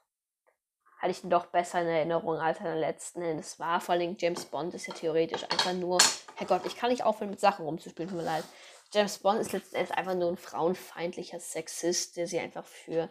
hatte 1.00 1.12
ich 1.12 1.24
ihn 1.24 1.30
doch 1.30 1.45
besser 1.45 1.82
in 1.82 1.88
Erinnerung 1.88 2.38
als 2.38 2.60
er 2.60 2.76
letzten 2.76 3.22
Endes 3.22 3.58
war. 3.58 3.80
Vor 3.80 3.95
allem 3.95 4.17
James 4.19 4.45
Bond 4.45 4.74
ist 4.74 4.88
ja 4.88 4.93
theoretisch 4.93 5.43
einfach 5.43 5.74
nur, 5.74 5.98
Herrgott, 6.36 6.65
ich 6.65 6.76
kann 6.76 6.89
nicht 6.89 7.04
aufhören 7.04 7.30
mit 7.30 7.39
Sachen 7.39 7.65
rumzuspielen, 7.65 8.10
tut 8.10 8.17
mir 8.17 8.26
leid. 8.26 8.43
James 8.93 9.19
Bond 9.19 9.39
ist 9.39 9.54
letzten 9.54 9.78
Endes 9.78 9.91
einfach 9.91 10.15
nur 10.15 10.30
ein 10.30 10.38
frauenfeindlicher 10.38 11.39
Sexist, 11.39 12.17
der 12.17 12.28
sie 12.28 12.39
einfach 12.39 12.65
für 12.65 13.10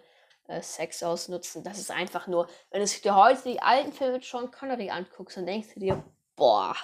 äh, 0.49 0.63
Sex 0.63 1.03
ausnutzen. 1.03 1.63
Das 1.63 1.79
ist 1.79 1.91
einfach 1.91 2.27
nur, 2.27 2.49
wenn 2.71 2.85
du 2.85 2.87
dir 2.89 3.15
heute 3.15 3.43
die 3.43 3.63
alten 3.63 3.93
Filme 3.93 4.15
mit 4.15 4.25
Sean 4.25 4.51
Connery 4.51 4.91
anguckst, 4.91 5.37
dann 5.37 5.47
denkst 5.47 5.75
du 5.75 5.81
dir, 5.81 6.03
boah, 6.35 6.75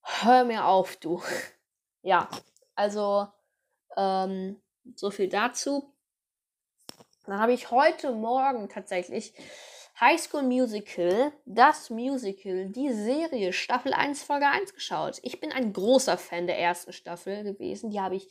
hör 0.00 0.44
mir 0.44 0.64
auf, 0.64 0.96
du. 0.96 1.22
ja, 2.02 2.28
also, 2.74 3.28
ähm, 3.96 4.60
so 4.94 5.10
viel 5.10 5.28
dazu. 5.28 5.92
Dann 7.26 7.38
habe 7.38 7.52
ich 7.52 7.70
heute 7.70 8.12
Morgen 8.12 8.68
tatsächlich 8.68 9.34
High 9.98 10.20
School 10.20 10.42
Musical, 10.42 11.32
das 11.46 11.88
Musical, 11.88 12.68
die 12.68 12.92
Serie 12.92 13.52
Staffel 13.52 13.94
1, 13.94 14.22
Folge 14.22 14.46
1 14.46 14.74
geschaut. 14.74 15.20
Ich 15.22 15.40
bin 15.40 15.52
ein 15.52 15.72
großer 15.72 16.18
Fan 16.18 16.46
der 16.46 16.58
ersten 16.58 16.92
Staffel 16.92 17.44
gewesen. 17.44 17.90
Die 17.90 18.00
habe 18.00 18.16
ich 18.16 18.28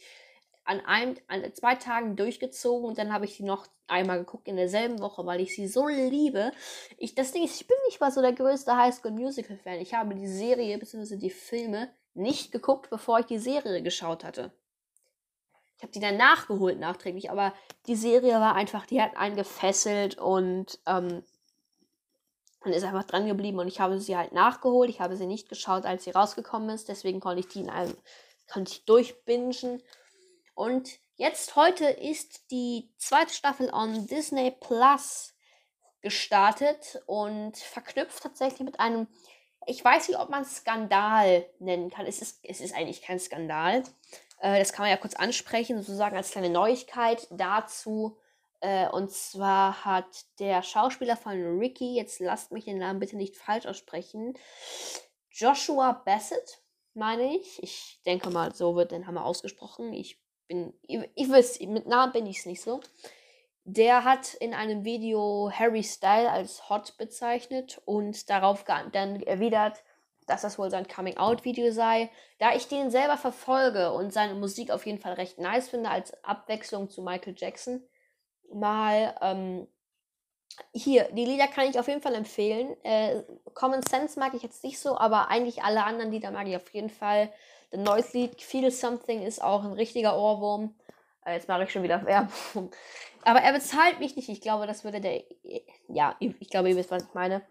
an 0.65 0.81
einem, 0.81 1.15
an 1.27 1.43
zwei 1.53 1.75
Tagen 1.75 2.15
durchgezogen 2.15 2.87
und 2.87 2.97
dann 2.97 3.11
habe 3.11 3.25
ich 3.25 3.37
die 3.37 3.43
noch 3.43 3.67
einmal 3.87 4.19
geguckt 4.19 4.47
in 4.47 4.55
derselben 4.55 4.99
Woche, 4.99 5.25
weil 5.25 5.41
ich 5.41 5.55
sie 5.55 5.67
so 5.67 5.87
liebe. 5.87 6.51
Ich, 6.97 7.15
das 7.15 7.31
Ding 7.31 7.43
ist, 7.43 7.59
ich 7.59 7.67
bin 7.67 7.77
nicht 7.87 7.99
mal 7.99 8.11
so 8.11 8.21
der 8.21 8.33
größte 8.33 8.75
High 8.75 8.95
School 8.95 9.11
Musical 9.11 9.57
Fan. 9.57 9.79
Ich 9.79 9.93
habe 9.93 10.15
die 10.15 10.27
Serie 10.27 10.77
bzw. 10.77 11.17
die 11.17 11.29
Filme 11.29 11.89
nicht 12.13 12.51
geguckt, 12.51 12.89
bevor 12.89 13.19
ich 13.19 13.25
die 13.25 13.39
Serie 13.39 13.81
geschaut 13.83 14.23
hatte. 14.23 14.51
Ich 15.77 15.83
habe 15.83 15.91
die 15.91 15.99
dann 15.99 16.15
nachgeholt 16.15 16.79
nachträglich, 16.79 17.29
aber 17.29 17.53
die 17.87 17.95
Serie 17.95 18.39
war 18.39 18.55
einfach, 18.55 18.85
die 18.85 19.01
hat 19.01 19.17
einen 19.17 19.35
gefesselt 19.35 20.17
und 20.17 20.79
ähm, 20.85 21.23
man 22.63 22.73
ist 22.73 22.85
einfach 22.85 23.03
dran 23.03 23.27
geblieben 23.27 23.59
und 23.59 23.67
ich 23.67 23.81
habe 23.81 23.99
sie 23.99 24.15
halt 24.15 24.31
nachgeholt. 24.31 24.89
Ich 24.89 25.01
habe 25.01 25.17
sie 25.17 25.25
nicht 25.25 25.49
geschaut, 25.49 25.85
als 25.85 26.05
sie 26.05 26.11
rausgekommen 26.11 26.69
ist, 26.69 26.87
deswegen 26.87 27.19
konnte 27.19 27.41
ich 27.41 27.49
die 27.49 27.59
in 27.59 27.69
einem, 27.69 27.93
konnte 28.49 28.71
ich 28.71 28.85
durchbingen. 28.85 29.81
Und 30.53 30.99
jetzt 31.15 31.55
heute 31.55 31.85
ist 31.85 32.51
die 32.51 32.91
zweite 32.97 33.33
Staffel 33.33 33.73
on 33.73 34.07
Disney 34.07 34.51
Plus 34.51 35.33
gestartet 36.01 37.01
und 37.05 37.57
verknüpft 37.57 38.21
tatsächlich 38.21 38.61
mit 38.61 38.79
einem, 38.79 39.07
ich 39.65 39.83
weiß 39.83 40.09
nicht, 40.09 40.19
ob 40.19 40.29
man 40.29 40.45
Skandal 40.45 41.45
nennen 41.59 41.89
kann. 41.89 42.05
Es 42.05 42.21
ist, 42.21 42.39
es 42.43 42.59
ist 42.59 42.75
eigentlich 42.75 43.01
kein 43.01 43.19
Skandal. 43.19 43.83
Äh, 44.39 44.59
das 44.59 44.73
kann 44.73 44.83
man 44.83 44.91
ja 44.91 44.97
kurz 44.97 45.15
ansprechen, 45.15 45.77
sozusagen 45.77 46.17
als 46.17 46.31
kleine 46.31 46.49
Neuigkeit 46.49 47.27
dazu. 47.31 48.17
Äh, 48.59 48.89
und 48.89 49.11
zwar 49.11 49.83
hat 49.85 50.25
der 50.39 50.61
Schauspieler 50.61 51.17
von 51.17 51.59
Ricky, 51.59 51.95
jetzt 51.95 52.19
lasst 52.19 52.51
mich 52.51 52.65
den 52.65 52.77
Namen 52.77 52.99
bitte 52.99 53.17
nicht 53.17 53.37
falsch 53.37 53.65
aussprechen, 53.65 54.37
Joshua 55.31 55.93
Bassett, 56.05 56.59
meine 56.93 57.35
ich. 57.35 57.61
Ich 57.63 58.01
denke 58.05 58.29
mal, 58.29 58.53
so 58.53 58.75
wird 58.75 58.91
der 58.91 58.99
Name 58.99 59.23
ausgesprochen. 59.23 59.91
Ich 59.93 60.22
bin, 60.47 60.73
ich, 60.81 60.99
ich 61.15 61.29
weiß, 61.29 61.59
mit 61.61 61.87
Namen 61.87 62.13
bin 62.13 62.25
ich 62.25 62.39
es 62.39 62.45
nicht 62.45 62.61
so. 62.61 62.81
Der 63.65 64.03
hat 64.03 64.33
in 64.35 64.53
einem 64.53 64.83
Video 64.83 65.49
Harry 65.53 65.83
Style 65.83 66.29
als 66.29 66.69
hot 66.69 66.97
bezeichnet 66.97 67.81
und 67.85 68.29
darauf 68.29 68.65
dann 68.65 69.21
erwidert, 69.23 69.83
dass 70.27 70.41
das 70.41 70.57
wohl 70.59 70.69
sein 70.69 70.87
Coming-out-Video 70.87 71.71
sei. 71.71 72.09
Da 72.39 72.53
ich 72.53 72.67
den 72.67 72.91
selber 72.91 73.17
verfolge 73.17 73.93
und 73.93 74.11
seine 74.11 74.35
Musik 74.35 74.71
auf 74.71 74.85
jeden 74.85 74.99
Fall 74.99 75.13
recht 75.13 75.39
nice 75.39 75.69
finde, 75.69 75.89
als 75.89 76.13
Abwechslung 76.23 76.89
zu 76.89 77.01
Michael 77.01 77.35
Jackson, 77.37 77.83
mal 78.51 79.15
ähm, 79.21 79.67
hier, 80.71 81.09
die 81.11 81.25
Lieder 81.25 81.47
kann 81.47 81.69
ich 81.69 81.79
auf 81.79 81.87
jeden 81.87 82.01
Fall 82.01 82.15
empfehlen. 82.15 82.75
Äh, 82.83 83.23
Common 83.53 83.81
Sense 83.81 84.19
mag 84.19 84.33
ich 84.33 84.43
jetzt 84.43 84.63
nicht 84.63 84.79
so, 84.79 84.97
aber 84.97 85.29
eigentlich 85.29 85.63
alle 85.63 85.83
anderen 85.83 86.11
Lieder 86.11 86.31
mag 86.31 86.47
ich 86.47 86.55
auf 86.55 86.69
jeden 86.73 86.89
Fall. 86.89 87.31
The 87.73 87.79
Noise 87.79 88.15
Lied 88.15 88.39
Feel 88.39 88.69
Something 88.69 89.23
ist 89.23 89.43
auch 89.43 89.63
ein 89.63 89.73
richtiger 89.73 90.15
Ohrwurm. 90.15 90.75
Äh, 91.25 91.33
jetzt 91.33 91.47
mache 91.47 91.63
ich 91.63 91.71
schon 91.71 91.81
wieder 91.81 92.05
Werbung. 92.05 92.71
Aber 93.23 93.39
er 93.39 93.51
bezahlt 93.51 93.99
mich 93.99 94.15
nicht. 94.15 94.29
Ich 94.29 94.41
glaube, 94.41 94.67
das 94.67 94.83
würde 94.83 95.01
der. 95.01 95.23
Ja, 95.87 96.15
ich 96.19 96.49
glaube, 96.49 96.69
ihr 96.69 96.75
wisst, 96.75 96.91
was 96.91 97.03
ich 97.03 97.13
meine. 97.15 97.41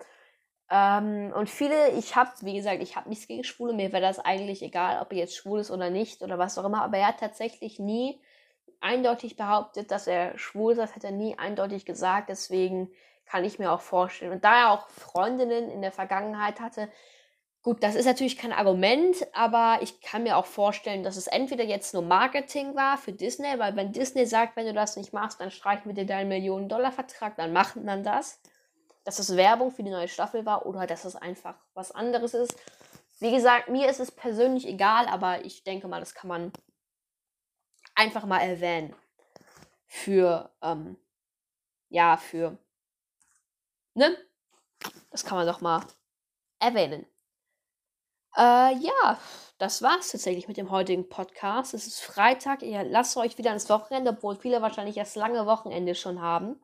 Ähm, 0.71 1.33
und 1.35 1.51
viele, 1.51 1.91
ich 1.91 2.15
habe, 2.15 2.31
wie 2.43 2.55
gesagt, 2.55 2.83
ich 2.83 2.95
habe 2.95 3.09
nichts 3.09 3.27
gegen 3.27 3.43
Schwule. 3.43 3.73
Mir 3.73 3.93
wäre 3.93 4.01
das 4.01 4.21
eigentlich 4.21 4.63
egal, 4.63 5.03
ob 5.03 5.13
er 5.13 5.19
jetzt 5.19 5.35
schwul 5.35 5.59
ist 5.59 5.73
oder 5.73 5.91
nicht 5.91 6.23
oder 6.23 6.39
was 6.39 6.57
auch 6.57 6.65
immer. 6.65 6.85
Aber 6.85 6.99
er 6.99 7.09
hat 7.09 7.19
tatsächlich 7.19 7.81
nie 7.81 8.23
eindeutig 8.81 9.37
behauptet, 9.37 9.91
dass 9.91 10.07
er 10.07 10.39
schwul 10.39 10.73
ist. 10.73 10.79
Das 10.79 10.95
hat 10.95 11.03
er 11.03 11.11
nie 11.11 11.37
eindeutig 11.37 11.85
gesagt. 11.85 12.29
Deswegen 12.29 12.93
kann 13.27 13.45
ich 13.45 13.59
mir 13.59 13.73
auch 13.73 13.81
vorstellen. 13.81 14.33
Und 14.33 14.45
da 14.45 14.57
er 14.57 14.71
auch 14.71 14.89
Freundinnen 14.89 15.69
in 15.69 15.83
der 15.83 15.93
Vergangenheit 15.93 16.61
hatte, 16.61 16.89
gut, 17.63 17.83
das 17.83 17.95
ist 17.95 18.07
natürlich 18.07 18.37
kein 18.37 18.53
Argument, 18.53 19.17
aber 19.33 19.79
ich 19.83 20.01
kann 20.01 20.25
mir 20.25 20.37
auch 20.37 20.47
vorstellen, 20.47 21.05
dass 21.05 21.17
es 21.17 21.29
entweder 21.29 21.65
jetzt 21.65 21.95
nur 21.95 22.03
Marketing 22.03 22.75
war 22.75 22.99
für 22.99 23.13
Disney, 23.13 23.59
weil 23.59 23.77
wenn 23.77 23.93
Disney 23.93 24.27
sagt, 24.27 24.57
wenn 24.57 24.67
du 24.67 24.73
das 24.73 24.97
nicht 24.97 25.13
machst, 25.13 25.41
dann 25.41 25.51
streichen 25.51 25.87
wir 25.87 25.95
dir 25.95 26.07
deinen 26.07 26.29
Millionen-Dollar-Vertrag, 26.29 27.37
dann 27.37 27.53
machen 27.53 27.87
dann 27.87 28.03
das. 28.03 28.41
Dass 29.05 29.19
es 29.19 29.37
Werbung 29.37 29.73
für 29.73 29.83
die 29.83 29.91
neue 29.91 30.09
Staffel 30.09 30.47
war 30.47 30.67
oder 30.67 30.87
dass 30.87 31.05
es 31.05 31.17
einfach 31.17 31.57
was 31.75 31.91
anderes 31.91 32.35
ist. 32.35 32.55
Wie 33.19 33.33
gesagt, 33.33 33.69
mir 33.69 33.89
ist 33.89 34.01
es 34.01 34.11
persönlich 34.13 34.67
egal, 34.67 35.07
aber 35.07 35.45
ich 35.45 35.65
denke 35.65 35.89
mal, 35.89 36.01
das 36.01 36.15
kann 36.15 36.29
man 36.29 36.53
einfach 37.95 38.25
mal 38.27 38.41
erwähnen. 38.41 38.95
Für, 39.87 40.51
ähm, 40.63 40.97
ja, 41.89 42.17
für, 42.17 42.59
ne? 43.95 44.17
Das 45.11 45.25
kann 45.25 45.39
man 45.39 45.47
doch 45.47 45.61
mal 45.61 45.85
erwähnen. 46.59 47.07
Äh, 48.37 48.75
ja, 48.77 49.19
das 49.59 49.83
war's 49.83 50.11
tatsächlich 50.11 50.49
mit 50.49 50.57
dem 50.57 50.71
heutigen 50.71 51.09
Podcast. 51.09 51.75
Es 51.75 51.87
ist 51.87 52.01
Freitag. 52.01 52.63
Ihr 52.63 52.85
lasst 52.85 53.17
euch 53.17 53.39
wieder 53.39 53.53
ins 53.53 53.69
Wochenende, 53.69 54.11
obwohl 54.11 54.37
viele 54.37 54.63
wahrscheinlich 54.63 54.97
das 54.97 55.15
lange 55.15 55.47
Wochenende 55.47 55.95
schon 55.95 56.21
haben 56.21 56.61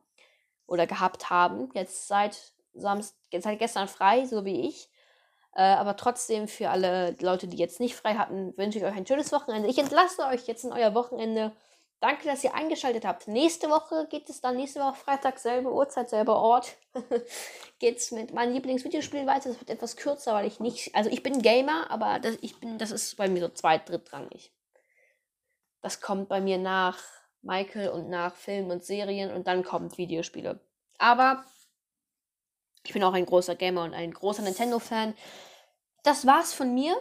oder 0.67 0.87
gehabt 0.87 1.29
haben. 1.29 1.69
Jetzt 1.73 2.07
seit 2.07 2.53
Samstag, 2.73 3.17
seit 3.39 3.59
gestern 3.59 3.87
frei, 3.87 4.25
so 4.25 4.45
wie 4.45 4.67
ich. 4.67 4.89
Äh, 5.55 5.61
aber 5.61 5.95
trotzdem 5.95 6.47
für 6.47 6.69
alle 6.69 7.15
Leute, 7.21 7.47
die 7.47 7.57
jetzt 7.57 7.79
nicht 7.79 7.95
frei 7.95 8.15
hatten, 8.15 8.55
wünsche 8.57 8.79
ich 8.79 8.85
euch 8.85 8.95
ein 8.95 9.07
schönes 9.07 9.31
Wochenende. 9.31 9.69
Ich 9.69 9.77
entlasse 9.77 10.25
euch 10.27 10.47
jetzt 10.47 10.63
in 10.63 10.73
euer 10.73 10.93
Wochenende. 10.95 11.51
Danke, 12.01 12.27
dass 12.27 12.43
ihr 12.45 12.55
eingeschaltet 12.55 13.05
habt. 13.05 13.27
Nächste 13.27 13.69
Woche 13.69 14.07
geht 14.09 14.29
es 14.29 14.39
dann, 14.39 14.55
nächste 14.55 14.79
Woche 14.79 14.95
Freitag, 14.95 15.37
selbe 15.37 15.73
Uhrzeit, 15.73 16.09
selber 16.09 16.37
Ort. 16.37 16.77
geht 17.79 17.97
es 17.97 18.11
mit 18.11 18.33
meinen 18.33 18.53
Lieblingsvideospielen 18.53 19.27
weiter. 19.27 19.49
Das 19.49 19.59
wird 19.59 19.69
etwas 19.69 19.97
kürzer, 19.97 20.33
weil 20.33 20.47
ich 20.47 20.61
nicht. 20.61 20.95
Also 20.95 21.09
ich 21.09 21.23
bin 21.23 21.41
Gamer, 21.41 21.91
aber 21.91 22.19
das, 22.19 22.37
ich 22.41 22.57
bin, 22.59 22.77
das 22.77 22.91
ist 22.91 23.17
bei 23.17 23.27
mir 23.27 23.41
so 23.41 23.49
zweit, 23.49 23.89
drittrangig. 23.89 24.53
Das 25.81 25.99
kommt 25.99 26.29
bei 26.29 26.39
mir 26.39 26.57
nach 26.57 26.97
Michael 27.41 27.89
und 27.89 28.09
nach 28.09 28.33
Filmen 28.35 28.71
und 28.71 28.83
Serien 28.83 29.31
und 29.31 29.47
dann 29.47 29.63
kommt 29.63 29.97
Videospiele. 29.97 30.59
Aber 30.97 31.43
ich 32.83 32.93
bin 32.93 33.03
auch 33.03 33.13
ein 33.13 33.25
großer 33.25 33.55
Gamer 33.55 33.83
und 33.83 33.93
ein 33.93 34.13
großer 34.13 34.41
Nintendo-Fan. 34.41 35.15
Das 36.03 36.25
war's 36.25 36.53
von 36.53 36.73
mir. 36.73 36.95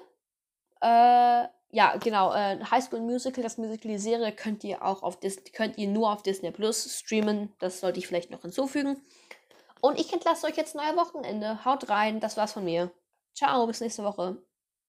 Äh, 0.80 1.46
ja, 1.70 1.96
genau. 1.96 2.32
Äh, 2.32 2.58
High 2.70 2.84
School 2.84 3.00
Musical, 3.00 3.42
das 3.42 3.58
Musical, 3.58 3.90
die 3.90 3.98
Serie 3.98 4.32
könnt 4.32 4.64
ihr 4.64 4.82
auch 4.82 5.02
auf 5.02 5.20
Disney, 5.20 5.50
könnt 5.50 5.76
ihr 5.78 5.88
nur 5.88 6.12
auf 6.12 6.22
Disney 6.22 6.50
Plus 6.50 6.98
streamen. 6.98 7.54
Das 7.58 7.80
sollte 7.80 7.98
ich 7.98 8.06
vielleicht 8.06 8.30
noch 8.30 8.42
hinzufügen. 8.42 9.02
Und 9.80 9.98
ich 10.00 10.12
entlasse 10.12 10.46
euch 10.46 10.56
jetzt 10.56 10.74
neuer 10.74 10.96
Wochenende. 10.96 11.64
Haut 11.64 11.88
rein, 11.88 12.20
das 12.20 12.36
war's 12.36 12.52
von 12.52 12.64
mir. 12.64 12.90
Ciao, 13.34 13.66
bis 13.66 13.80
nächste 13.80 14.02
Woche. 14.02 14.42